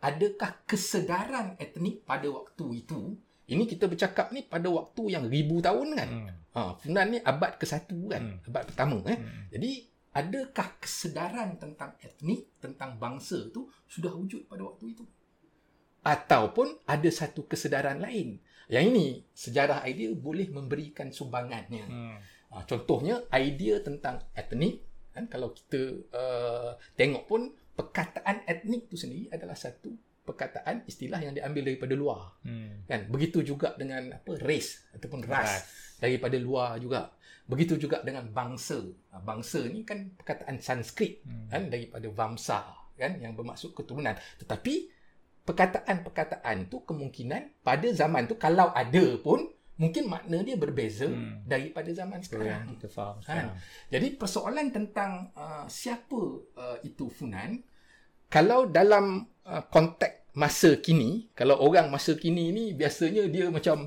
adakah 0.00 0.64
kesedaran 0.64 1.60
etnik 1.60 2.08
pada 2.08 2.24
waktu 2.32 2.84
itu 2.84 3.20
ini 3.44 3.68
kita 3.68 3.84
bercakap 3.90 4.32
ni 4.32 4.44
pada 4.44 4.68
waktu 4.72 5.02
yang 5.12 5.28
ribu 5.28 5.60
tahun 5.60 5.88
kan. 5.96 6.08
Hmm. 6.08 6.28
Ha, 6.54 6.60
Funan 6.80 7.06
ni 7.12 7.18
abad 7.20 7.60
ke-1 7.60 7.90
kan. 8.08 8.22
Hmm. 8.22 8.48
Abad 8.48 8.62
pertama 8.72 8.98
eh. 9.10 9.18
Hmm. 9.20 9.44
Jadi 9.52 9.70
adakah 10.14 10.68
kesedaran 10.80 11.60
tentang 11.60 11.98
etnik, 12.00 12.56
tentang 12.62 12.96
bangsa 12.96 13.50
tu 13.52 13.68
sudah 13.90 14.14
wujud 14.16 14.48
pada 14.48 14.64
waktu 14.64 14.96
itu? 14.96 15.04
Ataupun 16.04 16.84
ada 16.88 17.10
satu 17.12 17.44
kesedaran 17.44 18.00
lain. 18.00 18.40
Yang 18.72 18.84
ini 18.96 19.06
sejarah 19.36 19.84
idea 19.84 20.16
boleh 20.16 20.48
memberikan 20.48 21.12
sumbangannya. 21.12 21.84
Hmm. 21.84 22.16
Ha, 22.54 22.64
contohnya 22.64 23.20
idea 23.34 23.82
tentang 23.84 24.24
etnik 24.32 24.80
kan 25.14 25.30
kalau 25.30 25.54
kita 25.54 26.10
uh, 26.10 26.74
tengok 26.98 27.30
pun 27.30 27.54
perkataan 27.78 28.42
etnik 28.50 28.90
tu 28.90 28.98
sendiri 28.98 29.30
adalah 29.30 29.54
satu 29.54 29.94
perkataan 30.24 30.88
istilah 30.88 31.20
yang 31.20 31.36
diambil 31.36 31.68
daripada 31.68 31.94
luar. 31.94 32.20
Hmm. 32.42 32.88
kan? 32.88 33.04
Begitu 33.12 33.44
juga 33.44 33.76
dengan 33.76 34.16
apa 34.16 34.32
race 34.40 34.88
ataupun 34.96 35.20
ras, 35.28 35.44
ras. 35.44 35.52
Daripada 36.00 36.36
luar 36.40 36.80
juga. 36.80 37.12
Begitu 37.44 37.76
juga 37.76 38.00
dengan 38.00 38.24
bangsa. 38.32 38.80
Ha, 39.12 39.20
bangsa 39.20 39.68
ni 39.68 39.84
kan 39.84 40.16
perkataan 40.16 40.56
sanskrit 40.58 41.20
hmm. 41.28 41.52
kan? 41.52 41.62
Daripada 41.68 42.08
vamsa 42.08 42.60
kan? 42.96 43.20
Yang 43.20 43.32
bermaksud 43.36 43.70
keturunan. 43.76 44.16
Tetapi 44.40 44.74
perkataan-perkataan 45.44 46.72
tu 46.72 46.80
kemungkinan 46.88 47.60
pada 47.60 47.88
zaman 47.92 48.24
tu 48.24 48.40
kalau 48.40 48.72
ada 48.72 49.20
pun 49.20 49.44
mungkin 49.76 50.06
makna 50.06 50.40
dia 50.40 50.56
berbeza 50.56 51.10
hmm. 51.10 51.44
daripada 51.44 51.90
zaman 51.90 52.22
sekarang. 52.22 52.78
kita 52.78 52.88
faham 52.88 53.18
kan 53.26 53.52
jadi 53.90 54.14
persoalan 54.14 54.70
tentang 54.70 55.34
uh, 55.34 55.66
siapa 55.66 56.20
uh, 56.54 56.78
itu 56.86 57.10
funan 57.10 57.58
kalau 58.28 58.66
dalam 58.66 59.26
uh, 59.46 59.62
konteks 59.70 60.34
masa 60.34 60.74
kini, 60.82 61.30
kalau 61.32 61.58
orang 61.62 61.88
masa 61.88 62.18
kini 62.18 62.50
ni 62.50 62.64
biasanya 62.74 63.30
dia 63.30 63.46
macam 63.54 63.86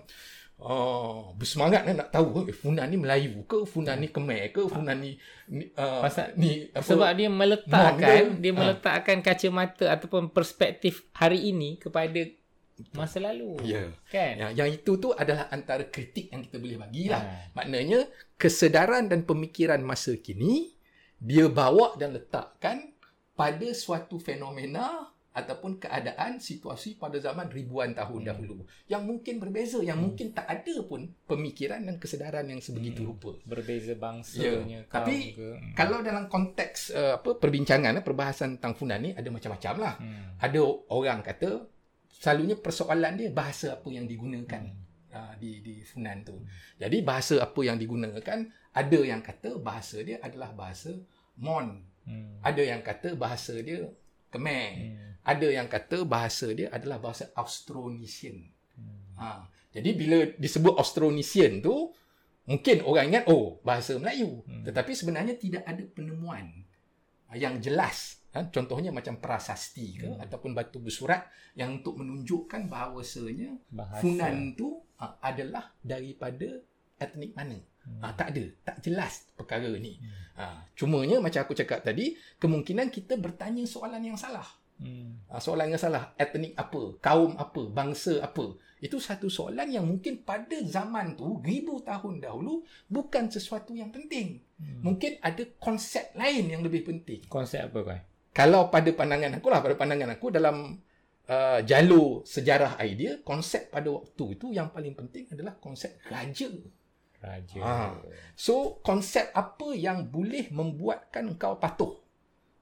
uh, 0.63 1.35
bersemangat 1.35 1.83
lah 1.83 1.93
nak 2.03 2.09
tahu 2.09 2.47
eh, 2.47 2.55
Funan 2.55 2.87
ni 2.87 2.97
Melayu 2.97 3.43
ke, 3.43 3.67
Funan 3.67 3.99
ni 3.99 4.07
Khmer 4.07 4.55
ke, 4.55 4.63
Funan 4.65 4.97
ni 4.97 5.19
ni, 5.51 5.67
uh, 5.75 6.01
Pasal, 6.01 6.33
ni 6.39 6.71
apa, 6.71 6.87
sebab 6.87 7.11
dia 7.13 7.29
meletakkan 7.29 8.23
dia, 8.39 8.41
dia 8.41 8.53
meletakkan 8.55 9.17
kacamata 9.19 9.91
ataupun 9.91 10.31
perspektif 10.31 11.05
hari 11.11 11.51
ini 11.51 11.75
kepada 11.77 12.23
masa 12.93 13.17
lalu. 13.17 13.57
Ya. 13.65 13.89
Kan? 14.07 14.33
Ya, 14.37 14.47
yang 14.63 14.69
itu 14.69 15.01
tu 15.01 15.09
adalah 15.11 15.49
antara 15.49 15.89
kritik 15.89 16.29
yang 16.29 16.45
kita 16.45 16.61
boleh 16.61 16.77
bagilah. 16.77 17.21
Ha. 17.21 17.33
Maknanya 17.57 18.05
kesedaran 18.37 19.09
dan 19.09 19.25
pemikiran 19.25 19.81
masa 19.81 20.13
kini 20.15 20.77
dia 21.17 21.49
bawa 21.49 21.97
dan 21.97 22.13
letakkan 22.13 22.93
pada 23.37 23.69
suatu 23.77 24.17
fenomena 24.17 25.13
ataupun 25.37 25.77
keadaan 25.77 26.41
situasi 26.41 26.97
pada 26.97 27.21
zaman 27.21 27.45
ribuan 27.53 27.93
tahun 27.93 28.25
hmm. 28.25 28.29
dahulu 28.33 28.65
yang 28.89 29.05
mungkin 29.05 29.37
berbeza 29.37 29.77
yang 29.85 30.01
hmm. 30.01 30.05
mungkin 30.09 30.27
tak 30.33 30.49
ada 30.49 30.81
pun 30.81 31.05
pemikiran 31.29 31.85
dan 31.85 32.01
kesedaran 32.01 32.49
yang 32.49 32.57
sebegitu 32.57 33.05
hmm. 33.05 33.09
rupa 33.13 33.31
berbeza 33.45 33.93
bangsanya 33.93 34.81
ya. 34.81 34.89
tapi 34.89 35.37
ke. 35.37 35.45
Hmm. 35.53 35.77
kalau 35.77 36.01
dalam 36.01 36.25
konteks 36.25 36.89
uh, 36.89 37.21
apa 37.21 37.37
perbincangan 37.37 38.01
eh, 38.01 38.03
perbahasan 38.03 38.57
tentang 38.57 38.73
funan 38.73 38.97
ni 38.97 39.13
ada 39.13 39.29
macam-macam 39.29 39.73
lah 39.77 39.93
hmm. 40.01 40.41
ada 40.41 40.61
orang 40.89 41.21
kata 41.21 41.69
selalunya 42.09 42.57
persoalan 42.57 43.13
dia 43.21 43.29
bahasa 43.29 43.77
apa 43.77 43.87
yang 43.93 44.09
digunakan 44.09 44.65
hmm. 44.65 45.13
uh, 45.13 45.33
di 45.37 45.61
di 45.61 45.85
funan 45.85 46.25
tu 46.25 46.33
hmm. 46.33 46.81
jadi 46.81 46.97
bahasa 47.05 47.45
apa 47.45 47.61
yang 47.61 47.77
digunakan 47.77 48.41
ada 48.73 48.99
yang 49.05 49.21
kata 49.21 49.61
bahasa 49.61 50.01
dia 50.01 50.17
adalah 50.25 50.49
bahasa 50.57 50.97
mon 51.37 51.77
Hmm. 52.07 52.39
Ada 52.39 52.63
yang 52.63 52.81
kata 52.81 53.19
bahasa 53.19 53.53
dia 53.59 53.91
Khmer. 54.31 54.67
Hmm. 54.71 54.95
Ada 55.27 55.47
yang 55.51 55.67
kata 55.67 56.07
bahasa 56.07 56.47
dia 56.55 56.71
adalah 56.71 57.03
bahasa 57.03 57.27
Austronesian. 57.35 58.47
Hmm. 58.79 59.19
Ha. 59.19 59.27
Jadi 59.75 59.89
bila 59.91 60.23
disebut 60.39 60.79
Austronesian 60.79 61.59
tu, 61.59 61.91
mungkin 62.47 62.87
orang 62.87 63.11
ingat, 63.11 63.23
oh 63.27 63.59
bahasa 63.61 63.99
Melayu. 63.99 64.39
Hmm. 64.47 64.63
Tetapi 64.63 64.91
sebenarnya 64.95 65.35
tidak 65.35 65.67
ada 65.67 65.83
penemuan 65.83 66.47
yang 67.35 67.59
jelas. 67.59 68.23
Ha? 68.31 68.47
Contohnya 68.47 68.95
macam 68.95 69.19
prasasti 69.19 69.99
ke, 69.99 70.07
hmm. 70.07 70.23
ataupun 70.23 70.55
batu 70.55 70.79
bersurat 70.79 71.27
yang 71.59 71.83
untuk 71.83 71.99
menunjukkan 71.99 72.71
bahawasanya 72.71 73.51
bahasa. 73.67 73.99
Funan 73.99 74.55
tu 74.55 74.79
ha, 74.95 75.19
adalah 75.19 75.75
daripada 75.83 76.47
etnik 76.97 77.35
mana. 77.35 77.59
Hmm. 77.87 78.03
Ha, 78.03 78.11
tak 78.13 78.35
ada, 78.35 78.43
tak 78.67 78.77
jelas 78.83 79.31
perkara 79.39 79.71
ni. 79.79 79.95
Hmm. 79.95 80.11
Ha, 80.37 80.43
cumanya 80.75 81.23
macam 81.23 81.41
aku 81.47 81.55
cakap 81.55 81.81
tadi, 81.81 82.19
kemungkinan 82.37 82.91
kita 82.91 83.15
bertanya 83.15 83.63
soalan 83.63 84.03
yang 84.03 84.19
salah. 84.19 84.45
Hmm. 84.77 85.23
Ha, 85.31 85.39
soalan 85.39 85.71
yang 85.71 85.81
salah, 85.81 86.13
etnik 86.19 86.53
apa, 86.59 86.99
kaum 86.99 87.39
apa, 87.39 87.61
bangsa 87.71 88.21
apa. 88.21 88.59
Itu 88.77 89.01
satu 89.01 89.25
soalan 89.25 89.73
yang 89.73 89.89
mungkin 89.89 90.21
pada 90.21 90.53
zaman 90.61 91.17
tu, 91.17 91.41
ribu 91.41 91.81
tahun 91.81 92.21
dahulu, 92.21 92.61
bukan 92.85 93.31
sesuatu 93.31 93.73
yang 93.73 93.89
penting. 93.89 94.43
Hmm. 94.61 94.85
Mungkin 94.85 95.17
ada 95.23 95.41
konsep 95.57 96.13
lain 96.13 96.53
yang 96.53 96.61
lebih 96.61 96.85
penting. 96.85 97.25
Konsep 97.25 97.73
apa 97.73 97.79
kau? 97.81 97.99
Kalau 98.37 98.69
pada 98.69 98.93
pandangan 98.93 99.41
aku 99.41 99.49
lah, 99.49 99.65
pada 99.65 99.73
pandangan 99.73 100.13
aku 100.13 100.29
dalam 100.29 100.77
uh, 101.25 101.59
jalur 101.65 102.21
sejarah 102.21 102.77
idea, 102.85 103.17
konsep 103.25 103.73
pada 103.73 103.89
waktu 103.89 104.37
itu 104.37 104.53
yang 104.53 104.69
paling 104.69 104.93
penting 104.93 105.25
adalah 105.33 105.57
konsep 105.57 105.97
raja. 106.05 106.45
Raja. 107.21 107.59
Ha. 107.61 107.75
So, 108.37 108.77
konsep 108.85 109.33
apa 109.33 109.73
yang 109.73 110.07
boleh 110.13 110.53
membuatkan 110.53 111.33
kau 111.35 111.57
patuh? 111.57 111.97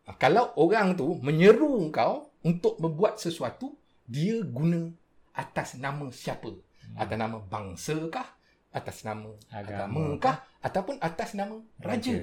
Ha, 0.07 0.15
kalau 0.15 0.55
orang 0.55 0.95
tu 0.95 1.17
menyeru 1.19 1.91
kau 1.91 2.31
untuk 2.45 2.79
membuat 2.79 3.19
sesuatu, 3.19 3.75
dia 4.07 4.39
guna 4.45 4.93
atas 5.35 5.75
nama 5.75 6.07
siapa? 6.13 6.55
Hmm. 6.55 6.95
Atas 6.95 7.17
nama 7.19 7.37
bangsa 7.43 7.95
kah? 8.07 8.27
Atas 8.71 9.03
nama 9.03 9.31
agama, 9.51 9.83
agama 9.91 10.01
kah? 10.19 10.37
Ataupun 10.63 10.95
atas 11.03 11.35
nama 11.35 11.59
raja. 11.83 12.11
raja. 12.15 12.17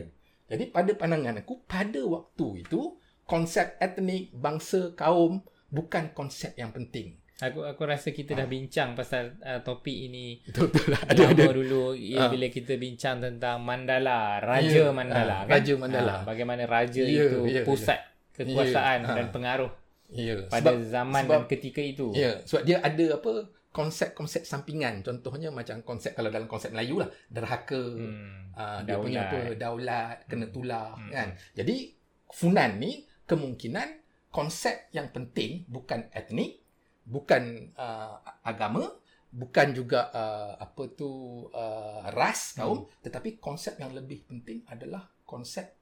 Jadi, 0.53 0.65
pada 0.69 0.93
pandangan 0.93 1.41
aku, 1.41 1.65
pada 1.65 2.01
waktu 2.05 2.65
itu, 2.65 2.97
konsep 3.25 3.77
etnik, 3.81 4.33
bangsa, 4.37 4.93
kaum 4.93 5.41
bukan 5.73 6.13
konsep 6.13 6.53
yang 6.61 6.69
penting. 6.69 7.22
Aku 7.43 7.67
aku 7.67 7.83
rasa 7.83 8.15
kita 8.15 8.39
dah 8.39 8.47
ah. 8.47 8.51
bincang 8.51 8.95
pasal 8.95 9.35
uh, 9.43 9.59
topik 9.67 10.07
ini. 10.07 10.39
Betul 10.47 10.95
lah. 10.95 11.03
Ada 11.11 11.35
ada 11.35 11.45
dulu 11.51 11.99
ya, 11.99 12.31
bila 12.31 12.47
kita 12.47 12.79
bincang 12.79 13.19
tentang 13.19 13.59
Mandala, 13.67 14.39
Raja 14.39 14.87
yeah. 14.87 14.95
Mandala 14.95 15.43
uh, 15.43 15.51
kan. 15.51 15.59
Raja 15.59 15.73
Mandala. 15.75 16.15
Uh, 16.15 16.21
bagaimana 16.23 16.63
raja 16.71 17.03
yeah, 17.03 17.27
itu 17.27 17.39
yeah, 17.51 17.67
pusat 17.67 17.99
yeah. 17.99 18.39
kekuasaan 18.39 18.99
yeah. 19.03 19.17
dan 19.19 19.27
pengaruh. 19.35 19.73
Yeah. 20.15 20.47
Pada 20.47 20.71
sebab, 20.71 20.87
zaman 20.87 21.23
sebab, 21.27 21.33
dan 21.35 21.43
ketika 21.51 21.83
itu. 21.83 22.07
Ya, 22.15 22.23
yeah. 22.23 22.35
sebab 22.47 22.63
dia 22.63 22.79
ada 22.79 23.07
apa 23.19 23.33
konsep-konsep 23.75 24.47
sampingan. 24.47 25.03
Contohnya 25.03 25.51
macam 25.51 25.83
konsep 25.83 26.15
kalau 26.15 26.31
dalam 26.31 26.47
konsep 26.47 26.71
Melayu 26.71 27.03
lah, 27.03 27.09
derhaka, 27.27 27.75
hmm. 27.75 28.55
uh, 28.55 28.81
dia 28.87 29.01
punya 29.03 29.27
apa 29.27 29.59
daulat, 29.59 30.29
kena 30.31 30.47
tular 30.53 30.95
hmm. 30.95 31.11
kan. 31.11 31.29
Jadi 31.59 31.99
Funan 32.33 32.81
ni 32.81 33.05
kemungkinan 33.29 33.89
konsep 34.33 34.89
yang 34.97 35.13
penting 35.13 35.69
bukan 35.69 36.09
etnik 36.17 36.62
bukan 37.03 37.73
uh, 37.75 38.19
agama 38.47 38.87
bukan 39.33 39.73
juga 39.73 40.13
uh, 40.13 40.61
apa 40.61 40.93
tu 40.93 41.09
uh, 41.49 42.05
ras 42.13 42.53
kaum 42.53 42.85
hmm. 42.85 43.01
tetapi 43.01 43.41
konsep 43.41 43.81
yang 43.81 43.97
lebih 43.97 44.29
penting 44.29 44.61
adalah 44.69 45.09
konsep 45.25 45.73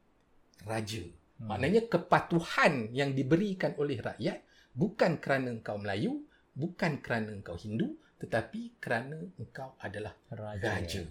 raja 0.64 1.02
hmm. 1.02 1.50
maknanya 1.50 1.82
kepatuhan 1.90 2.94
yang 2.94 3.10
diberikan 3.10 3.74
oleh 3.76 3.98
rakyat 3.98 4.46
bukan 4.70 5.18
kerana 5.18 5.50
engkau 5.50 5.82
Melayu 5.82 6.22
bukan 6.54 7.02
kerana 7.02 7.34
engkau 7.34 7.58
Hindu 7.58 7.98
tetapi 8.22 8.78
kerana 8.78 9.18
engkau 9.40 9.74
adalah 9.80 10.12
raja, 10.30 10.76
raja. 10.76 11.02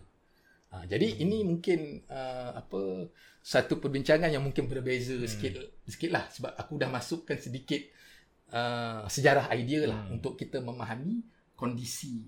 Ha, 0.70 0.86
jadi 0.86 1.18
hmm. 1.18 1.24
ini 1.26 1.38
mungkin 1.42 1.80
uh, 2.06 2.54
apa 2.54 3.10
satu 3.42 3.82
perbincangan 3.82 4.30
yang 4.30 4.46
mungkin 4.46 4.70
berbeza 4.70 5.18
hmm. 5.18 5.26
sikit 5.26 5.54
sikit 5.90 6.12
lah 6.14 6.30
sebab 6.30 6.54
aku 6.54 6.78
dah 6.78 6.88
masukkan 6.88 7.36
sedikit 7.42 7.82
uh, 8.54 9.06
sejarah 9.06 9.50
idea 9.54 9.90
lah 9.90 10.06
hmm. 10.06 10.20
untuk 10.20 10.38
kita 10.38 10.62
memahami 10.62 11.24
kondisi. 11.58 12.26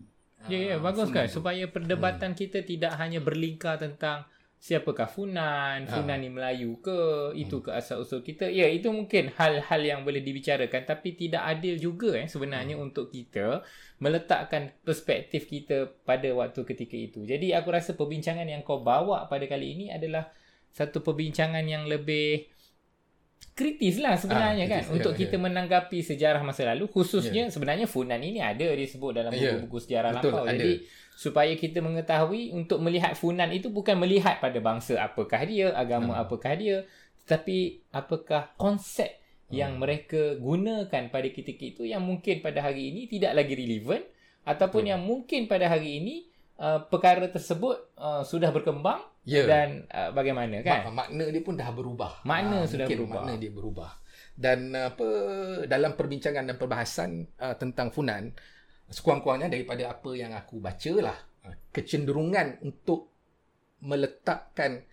Ya, 0.50 0.58
yeah, 0.58 0.62
ya, 0.62 0.70
yeah, 0.74 0.80
bagus 0.82 1.14
kan 1.14 1.30
supaya 1.30 1.70
perdebatan 1.70 2.34
hmm. 2.34 2.40
kita 2.40 2.66
tidak 2.66 2.98
hanya 2.98 3.22
berlingkar 3.22 3.78
tentang 3.78 4.26
siapakah 4.62 5.10
Funan, 5.10 5.90
Funan 5.90 6.18
ha. 6.18 6.22
ni 6.22 6.30
Melayu 6.30 6.78
ke, 6.86 7.34
itu 7.34 7.62
hmm. 7.62 7.66
ke 7.66 7.70
asal 7.74 8.06
usul 8.06 8.22
kita. 8.22 8.46
Ya, 8.46 8.70
itu 8.70 8.94
mungkin 8.94 9.34
hal-hal 9.34 9.82
yang 9.82 10.06
boleh 10.06 10.22
dibicarakan 10.22 10.86
tapi 10.86 11.18
tidak 11.18 11.42
adil 11.50 11.82
juga 11.82 12.14
eh 12.14 12.30
sebenarnya 12.30 12.78
hmm. 12.78 12.86
untuk 12.86 13.10
kita 13.10 13.66
meletakkan 13.98 14.70
perspektif 14.86 15.50
kita 15.50 15.90
pada 16.06 16.30
waktu 16.38 16.62
ketika 16.62 16.94
itu. 16.94 17.26
Jadi 17.26 17.58
aku 17.58 17.74
rasa 17.74 17.98
perbincangan 17.98 18.46
yang 18.46 18.62
kau 18.62 18.86
bawa 18.86 19.26
pada 19.26 19.50
kali 19.50 19.78
ini 19.78 19.86
adalah 19.90 20.30
satu 20.70 21.02
perbincangan 21.02 21.66
yang 21.66 21.90
lebih 21.90 22.51
kritis 23.52 24.00
lah 24.00 24.16
sebenarnya 24.16 24.66
ha, 24.66 24.72
kan 24.72 24.84
kritis, 24.88 24.96
untuk 24.96 25.14
ya, 25.14 25.20
kita 25.28 25.36
ya. 25.36 25.42
menanggapi 25.44 26.00
sejarah 26.02 26.42
masa 26.42 26.72
lalu 26.72 26.88
khususnya 26.88 27.48
ya. 27.48 27.52
sebenarnya 27.52 27.86
Funan 27.86 28.22
ini 28.24 28.40
ada 28.40 28.72
disebut 28.72 29.12
dalam 29.12 29.32
ya. 29.36 29.54
buku-buku 29.56 29.78
sejarah 29.84 30.18
Betul, 30.18 30.32
lampau. 30.32 30.46
Jadi 30.48 30.74
supaya 31.12 31.54
kita 31.54 31.84
mengetahui 31.84 32.56
untuk 32.56 32.80
melihat 32.80 33.14
Funan 33.14 33.52
itu 33.52 33.70
bukan 33.70 34.00
melihat 34.00 34.40
pada 34.40 34.58
bangsa 34.64 34.98
apakah 35.04 35.44
dia, 35.46 35.76
agama 35.76 36.16
hmm. 36.16 36.24
apakah 36.24 36.54
dia, 36.56 36.88
tetapi 37.24 37.86
apakah 37.92 38.56
konsep 38.56 39.22
yang 39.52 39.76
hmm. 39.76 39.82
mereka 39.84 40.22
gunakan 40.40 41.04
pada 41.12 41.28
ketika 41.28 41.64
itu 41.68 41.84
yang 41.84 42.02
mungkin 42.02 42.40
pada 42.40 42.64
hari 42.64 42.90
ini 42.90 43.12
tidak 43.12 43.36
lagi 43.36 43.54
relevan 43.54 44.02
ataupun 44.48 44.88
hmm. 44.88 44.92
yang 44.96 45.02
mungkin 45.04 45.46
pada 45.52 45.68
hari 45.68 46.00
ini 46.00 46.16
uh, 46.58 46.88
perkara 46.88 47.28
tersebut 47.28 48.00
uh, 48.00 48.24
sudah 48.24 48.50
berkembang 48.56 49.04
yeah. 49.28 49.48
dan 49.48 49.70
uh, 49.90 50.10
bagaimana 50.14 50.62
kan? 50.66 50.90
Mak- 50.90 51.12
makna 51.12 51.24
dia 51.30 51.44
pun 51.44 51.56
dah 51.58 51.70
berubah. 51.74 52.26
Makna 52.26 52.64
uh, 52.64 52.70
sudah 52.70 52.88
berubah. 52.88 53.22
Makna 53.24 53.34
dia 53.38 53.52
berubah. 53.52 53.92
Dan 54.32 54.74
apa 54.74 55.08
dalam 55.68 55.94
perbincangan 55.94 56.44
dan 56.48 56.56
perbahasan 56.58 57.12
uh, 57.38 57.56
tentang 57.60 57.92
Funan 57.92 58.32
sekurang-kurangnya 58.92 59.48
daripada 59.48 59.88
apa 59.88 60.12
yang 60.14 60.36
aku 60.36 60.60
baca 60.60 60.94
lah 61.00 61.18
ha, 61.48 61.50
kecenderungan 61.72 62.60
untuk 62.68 63.08
meletakkan 63.82 64.84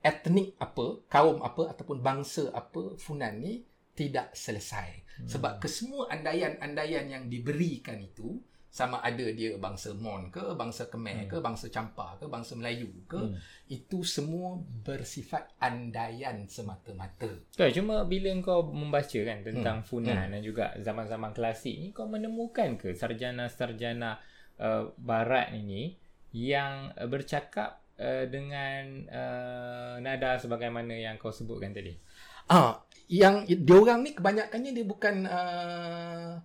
etnik 0.00 0.54
apa 0.60 1.04
kaum 1.08 1.40
apa 1.40 1.72
ataupun 1.72 2.04
bangsa 2.04 2.52
apa 2.52 3.00
Funan 3.00 3.40
ni 3.40 3.64
tidak 3.96 4.36
selesai 4.36 5.24
hmm. 5.24 5.28
sebab 5.28 5.60
kesemua 5.60 6.12
andaian-andaian 6.12 7.08
yang 7.08 7.24
diberikan 7.32 8.00
itu 8.00 8.38
sama 8.70 9.02
ada 9.02 9.26
dia 9.34 9.58
bangsa 9.58 9.90
Mon 9.98 10.30
ke 10.30 10.54
bangsa 10.54 10.86
Khmer 10.86 11.26
hmm. 11.26 11.30
ke 11.34 11.36
bangsa 11.42 11.66
Champa 11.74 12.14
ke 12.22 12.30
bangsa 12.30 12.54
Melayu 12.54 12.86
ke 13.10 13.18
hmm. 13.18 13.34
itu 13.66 14.06
semua 14.06 14.62
bersifat 14.86 15.50
andaian 15.58 16.46
semata-mata. 16.46 17.26
Tak 17.58 17.74
cuma 17.74 18.06
bila 18.06 18.30
kau 18.38 18.70
membaca 18.70 19.18
kan 19.26 19.42
tentang 19.42 19.82
hmm. 19.82 19.86
Funan 19.90 20.30
hmm. 20.30 20.32
dan 20.38 20.40
juga 20.46 20.64
zaman-zaman 20.78 21.34
klasik 21.34 21.74
ni 21.82 21.90
kau 21.90 22.06
menemukan 22.06 22.78
ke 22.78 22.94
sarjana-sarjana 22.94 24.22
uh, 24.62 24.94
barat 24.94 25.50
ini 25.58 25.98
yang 26.30 26.94
uh, 26.94 27.10
bercakap 27.10 27.82
uh, 27.98 28.24
dengan 28.30 29.02
uh, 29.10 29.94
nada 29.98 30.38
sebagaimana 30.38 30.94
yang 30.94 31.18
kau 31.18 31.34
sebutkan 31.34 31.74
tadi. 31.74 31.98
Ah, 32.46 32.82
yang 33.10 33.46
dia 33.46 33.74
orang 33.74 34.06
ni 34.06 34.14
kebanyakannya 34.14 34.70
dia 34.70 34.86
bukan 34.86 35.26
uh, 35.26 36.38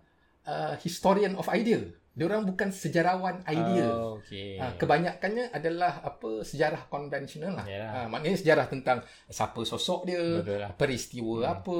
uh, 0.45 0.73
historian 0.81 1.37
of 1.37 1.45
idea. 1.53 1.85
Dia 2.15 2.31
orang 2.31 2.47
bukan 2.47 2.71
sejarawan 2.71 3.43
idea. 3.43 3.91
Oh, 3.91 4.23
okay. 4.23 4.55
ha, 4.55 4.71
kebanyakannya 4.79 5.51
adalah 5.51 5.99
apa 5.99 6.47
sejarah 6.47 6.87
konvensional 6.87 7.59
lah. 7.59 7.67
Ha, 7.67 8.07
maknanya 8.07 8.39
sejarah 8.39 8.71
tentang 8.71 9.03
siapa 9.27 9.59
sosok 9.67 10.07
dia, 10.07 10.23
lah. 10.41 10.71
peristiwa 10.79 11.43
hmm. 11.43 11.53
apa, 11.59 11.79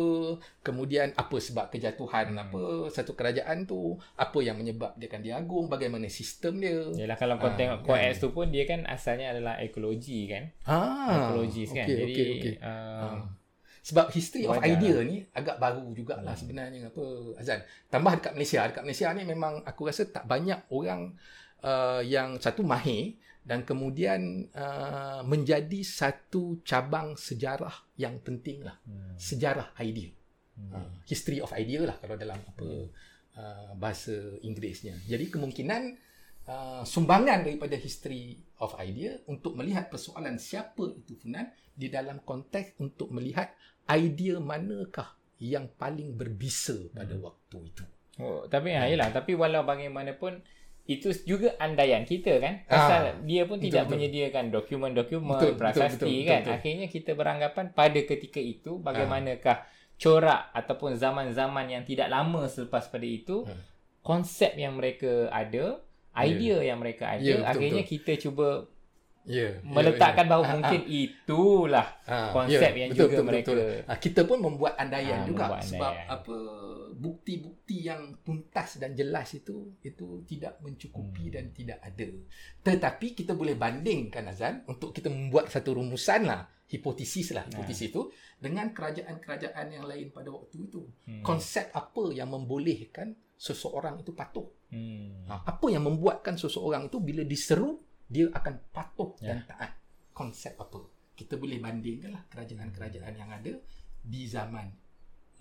kemudian 0.60 1.16
apa 1.16 1.40
sebab 1.40 1.72
kejatuhan 1.72 2.36
hmm. 2.36 2.44
apa 2.44 2.62
satu 2.92 3.16
kerajaan 3.16 3.64
tu, 3.64 3.96
apa 4.20 4.40
yang 4.44 4.60
menyebabkan 4.60 5.24
dia 5.24 5.40
agung, 5.40 5.72
bagaimana 5.72 6.12
sistem 6.12 6.60
dia. 6.60 6.84
Yalah 6.92 7.16
kalau 7.16 7.40
kau 7.40 7.48
ha, 7.48 7.56
tengok 7.56 7.88
Coex 7.88 8.20
kan. 8.20 8.24
tu 8.24 8.28
pun 8.36 8.48
dia 8.52 8.68
kan 8.68 8.84
asalnya 8.92 9.32
adalah 9.32 9.56
ekologi 9.64 10.28
kan. 10.28 10.52
Ha, 10.68 10.82
ekologis 11.32 11.72
kan. 11.72 11.88
Okay, 11.88 11.96
Jadi 11.96 12.12
okay, 12.12 12.28
okay. 12.36 12.56
Uh, 12.60 13.24
ha. 13.24 13.45
Sebab 13.86 14.10
history 14.10 14.50
of 14.50 14.58
idea 14.66 14.98
ni 15.06 15.22
agak 15.30 15.62
baru 15.62 15.86
jugalah 15.94 16.34
hmm. 16.34 16.42
sebenarnya 16.42 16.90
apa 16.90 17.06
Azan. 17.38 17.62
Tambah 17.86 18.18
dekat 18.18 18.34
Malaysia, 18.34 18.66
dekat 18.66 18.82
Malaysia 18.82 19.14
ni 19.14 19.24
memang 19.30 19.62
aku 19.62 19.86
rasa 19.86 20.10
tak 20.10 20.26
banyak 20.26 20.58
orang 20.74 21.14
uh, 21.62 22.02
yang 22.02 22.42
satu 22.42 22.66
mahir 22.66 23.14
dan 23.46 23.62
kemudian 23.62 24.50
uh, 24.58 25.22
menjadi 25.22 25.86
satu 25.86 26.66
cabang 26.66 27.14
sejarah 27.14 27.86
yang 28.02 28.18
penting 28.26 28.66
lah. 28.66 28.74
Hmm. 28.90 29.14
Sejarah 29.22 29.78
idea. 29.78 30.10
Hmm. 30.58 30.82
Uh, 30.82 30.90
history 31.06 31.38
of 31.38 31.54
idea 31.54 31.86
lah 31.86 31.94
kalau 32.02 32.18
dalam 32.18 32.42
apa 32.42 32.66
hmm. 32.66 32.90
uh, 33.38 33.72
bahasa 33.78 34.18
Inggerisnya. 34.42 34.98
Jadi 35.06 35.30
kemungkinan 35.30 35.82
uh, 36.50 36.82
sumbangan 36.82 37.46
daripada 37.46 37.78
history 37.78 38.42
of 38.58 38.74
idea 38.82 39.14
untuk 39.30 39.54
melihat 39.54 39.94
persoalan 39.94 40.42
siapa 40.42 40.90
itu 40.98 41.14
Funan 41.22 41.54
di 41.76 41.92
dalam 41.92 42.24
konteks 42.26 42.82
untuk 42.82 43.12
melihat 43.12 43.54
idea 43.90 44.42
manakah 44.42 45.14
yang 45.38 45.70
paling 45.76 46.16
berbisa 46.16 46.76
pada 46.96 47.14
hmm. 47.14 47.24
waktu 47.24 47.58
itu. 47.70 47.84
Oh, 48.24 48.48
tapi 48.48 48.72
hmm. 48.72 48.84
ayolah, 48.88 49.10
tapi 49.12 49.36
walau 49.36 49.68
bagaimanapun 49.68 50.40
itu 50.86 51.10
juga 51.26 51.58
andaian 51.58 52.06
kita 52.06 52.38
kan. 52.40 52.64
Pasal 52.70 53.02
ah, 53.02 53.14
dia 53.26 53.50
pun 53.50 53.58
tidak 53.58 53.90
betul, 53.90 53.94
menyediakan 53.98 54.46
dokumen-dokumen 54.54 55.58
prasasti 55.58 56.06
betul, 56.06 56.10
betul, 56.14 56.30
kan. 56.30 56.40
Betul, 56.40 56.46
betul. 56.46 56.56
Akhirnya 56.56 56.88
kita 56.88 57.12
beranggapan 57.18 57.66
pada 57.74 58.00
ketika 58.06 58.40
itu 58.40 58.72
bagaimanakah 58.80 59.58
ah. 59.66 59.68
corak 59.98 60.42
ataupun 60.54 60.96
zaman-zaman 60.96 61.66
yang 61.74 61.84
tidak 61.84 62.08
lama 62.08 62.46
selepas 62.46 62.88
pada 62.88 63.08
itu 63.08 63.44
hmm. 63.44 63.62
konsep 64.06 64.54
yang 64.56 64.78
mereka 64.78 65.28
ada, 65.34 65.82
idea 66.16 66.62
yeah. 66.64 66.72
yang 66.72 66.78
mereka 66.80 67.18
ada, 67.18 67.20
yeah, 67.20 67.42
betul, 67.44 67.52
akhirnya 67.52 67.84
betul. 67.84 67.94
kita 68.00 68.12
cuba 68.22 68.48
Yeah, 69.26 69.58
ya, 69.58 69.66
meletakkan 69.66 70.06
yeah, 70.06 70.22
yeah. 70.22 70.30
bahawa 70.30 70.46
ha, 70.46 70.54
mungkin 70.54 70.82
ha. 70.86 70.94
itulah 70.94 71.88
ha, 72.06 72.18
konsep 72.30 72.62
yeah, 72.62 72.82
yang 72.86 72.92
betul, 72.94 73.02
juga 73.02 73.10
betul, 73.10 73.26
mereka 73.26 73.50
betul. 73.50 73.70
Ha, 73.90 73.94
kita 73.98 74.22
pun 74.30 74.38
membuat 74.38 74.74
andaian 74.78 75.18
ha, 75.18 75.26
juga 75.26 75.44
membuat 75.50 75.66
sebab 75.66 75.94
andaian. 75.98 76.14
apa 76.14 76.38
bukti-bukti 76.96 77.78
yang 77.90 78.02
tuntas 78.22 78.70
dan 78.78 78.94
jelas 78.94 79.28
itu 79.34 79.82
itu 79.82 80.22
tidak 80.30 80.62
mencukupi 80.62 81.26
hmm. 81.28 81.34
dan 81.34 81.46
tidak 81.58 81.80
ada 81.82 82.10
tetapi 82.62 83.08
kita 83.18 83.34
boleh 83.34 83.58
bandingkan 83.58 84.30
Azan 84.30 84.62
untuk 84.70 84.94
kita 84.94 85.10
membuat 85.10 85.50
satu 85.50 85.74
rumusan 85.74 86.30
lah 86.30 86.46
hipotesis 86.70 87.34
lah 87.34 87.50
hipotesis 87.50 87.90
ha. 87.90 87.92
itu 87.92 88.02
dengan 88.38 88.70
kerajaan-kerajaan 88.78 89.68
yang 89.74 89.90
lain 89.90 90.14
pada 90.14 90.30
waktu 90.30 90.70
itu 90.70 90.86
hmm. 91.10 91.26
konsep 91.26 91.74
apa 91.74 92.14
yang 92.14 92.30
membolehkan 92.30 93.18
seseorang 93.36 94.00
itu 94.06 94.14
patuh 94.14 94.46
hmm. 94.70 95.34
ha, 95.34 95.50
apa 95.50 95.66
yang 95.74 95.82
membuatkan 95.82 96.38
seseorang 96.38 96.94
itu 96.94 97.02
bila 97.02 97.26
diseru 97.26 97.85
dia 98.06 98.30
akan 98.32 98.54
patuh 98.70 99.18
yeah. 99.22 99.34
dan 99.34 99.38
taat 99.50 99.72
konsep 100.14 100.54
apa 100.56 100.80
kita 101.16 101.40
boleh 101.40 101.58
bandingkan 101.64 102.14
lah 102.14 102.24
kerajaan-kerajaan 102.28 103.14
yang 103.16 103.32
ada 103.32 103.54
di 104.06 104.28
zaman 104.30 104.68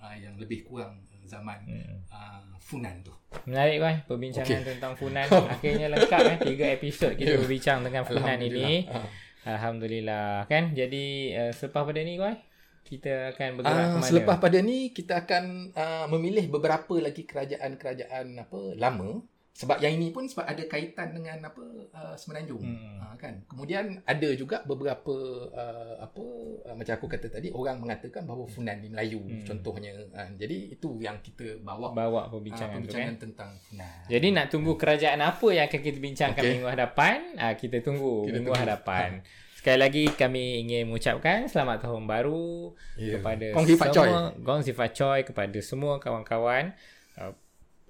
uh, 0.00 0.16
yang 0.16 0.34
lebih 0.40 0.64
kurang 0.64 1.02
zaman 1.24 1.64
hmm. 1.66 2.08
uh, 2.08 2.56
Funan 2.60 3.00
tu 3.04 3.12
menarik 3.44 3.80
kan 3.80 3.96
perbincangan 4.08 4.60
okay. 4.60 4.70
tentang 4.76 4.92
Funan 5.00 5.26
akhirnya 5.28 5.86
lengkap 5.92 6.20
kan 6.20 6.38
tiga 6.40 6.66
episod 6.72 7.12
kita 7.16 7.36
yeah. 7.36 7.40
berbincang 7.40 7.78
dengan 7.84 8.02
Funan 8.08 8.38
ini 8.40 8.88
uh. 8.88 9.08
Alhamdulillah 9.44 10.48
kan 10.48 10.72
jadi 10.72 11.06
uh, 11.36 11.52
selepas 11.52 11.84
pada 11.84 12.00
ni 12.00 12.16
kan 12.16 12.40
kita 12.84 13.32
akan 13.32 13.48
bergerak 13.60 13.80
uh, 13.80 13.88
ke 13.88 13.96
mana 13.96 14.08
selepas 14.08 14.36
pada 14.40 14.58
ni 14.60 14.92
kita 14.92 15.24
akan 15.24 15.44
uh, 15.72 16.06
memilih 16.12 16.52
beberapa 16.52 17.00
lagi 17.00 17.24
kerajaan-kerajaan 17.24 18.44
apa 18.44 18.60
lama 18.76 19.24
sebab 19.54 19.78
yang 19.78 19.94
ini 19.94 20.10
pun 20.10 20.26
sebab 20.26 20.50
ada 20.50 20.66
kaitan 20.66 21.14
dengan 21.14 21.38
apa 21.46 21.62
uh, 21.94 22.14
semenanjung 22.18 22.58
hmm. 22.58 22.98
uh, 22.98 23.14
kan 23.14 23.38
kemudian 23.46 24.02
ada 24.02 24.28
juga 24.34 24.66
beberapa 24.66 25.14
uh, 25.54 25.94
apa 26.02 26.24
uh, 26.66 26.74
macam 26.74 26.92
aku 26.98 27.06
kata 27.06 27.30
tadi 27.30 27.54
orang 27.54 27.78
mengatakan 27.78 28.26
bahawa 28.26 28.50
Funan 28.50 28.82
di 28.82 28.90
Melayu 28.90 29.22
hmm. 29.22 29.46
contohnya 29.46 29.94
uh, 30.10 30.26
jadi 30.34 30.74
itu 30.74 30.98
yang 30.98 31.22
kita 31.22 31.62
bawa 31.62 31.94
bawa 31.94 32.26
perbincangan, 32.34 32.82
uh, 32.82 32.82
perbincangan 32.82 33.14
tu, 33.14 33.18
kan? 33.22 33.24
tentang 33.30 33.50
Funan 33.70 33.94
jadi 34.10 34.26
nak 34.34 34.46
tunggu 34.50 34.74
kerajaan 34.74 35.22
apa 35.22 35.46
yang 35.54 35.64
akan 35.70 35.80
kita 35.86 35.98
bincangkan 36.02 36.42
okay. 36.42 36.52
minggu 36.58 36.68
hadapan 36.74 37.16
uh, 37.38 37.54
kita 37.54 37.76
tunggu 37.78 38.26
kita 38.26 38.34
minggu 38.42 38.50
tunggu. 38.50 38.64
hadapan 38.66 39.10
ha. 39.22 39.42
Sekali 39.64 39.80
lagi 39.80 40.04
kami 40.12 40.60
ingin 40.60 40.92
mengucapkan 40.92 41.48
selamat 41.48 41.88
tahun 41.88 42.04
baru 42.04 42.76
yeah. 43.00 43.16
kepada 43.16 43.48
Kongsi 43.56 43.80
semua 43.80 44.36
Gong 44.36 44.60
Sifat 44.60 44.92
Choi 44.92 45.24
kepada 45.24 45.56
semua 45.64 45.96
kawan-kawan 45.96 46.76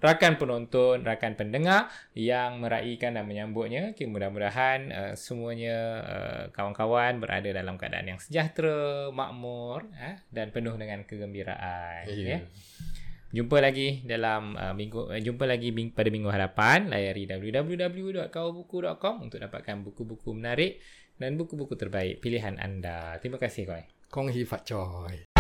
rakan 0.05 0.37
penonton, 0.37 1.01
rakan 1.01 1.33
pendengar 1.33 1.89
yang 2.13 2.61
meraihkan 2.61 3.17
dan 3.17 3.25
menyambutnya. 3.25 3.97
Okay, 3.97 4.05
mudah-mudahan 4.05 4.93
uh, 4.93 5.13
semuanya 5.17 5.77
uh, 6.05 6.43
kawan-kawan 6.53 7.25
berada 7.25 7.49
dalam 7.49 7.81
keadaan 7.81 8.13
yang 8.13 8.21
sejahtera, 8.21 9.09
makmur 9.09 9.89
uh, 9.97 10.21
dan 10.29 10.53
penuh 10.53 10.77
dengan 10.77 11.09
kegembiraan. 11.09 12.05
Yeah. 12.13 12.45
Okay. 12.45 12.53
Jumpa 13.35 13.59
lagi 13.59 14.05
dalam 14.07 14.55
uh, 14.55 14.77
minggu 14.77 15.11
uh, 15.11 15.19
jumpa 15.19 15.49
lagi 15.49 15.75
ming- 15.75 15.91
pada 15.91 16.13
minggu 16.13 16.31
hadapan 16.31 16.87
layari 16.87 17.27
www.kawabuku.com 17.27 19.15
untuk 19.25 19.43
dapatkan 19.43 19.83
buku-buku 19.83 20.37
menarik 20.37 20.79
dan 21.19 21.35
buku-buku 21.35 21.75
terbaik 21.75 22.21
pilihan 22.23 22.61
anda. 22.61 23.17
Terima 23.19 23.41
kasih 23.41 23.67
Koi. 23.67 23.83
Kong 24.13 24.31
Hi 24.31 24.47
Fat 24.47 24.63
Choi. 24.63 25.34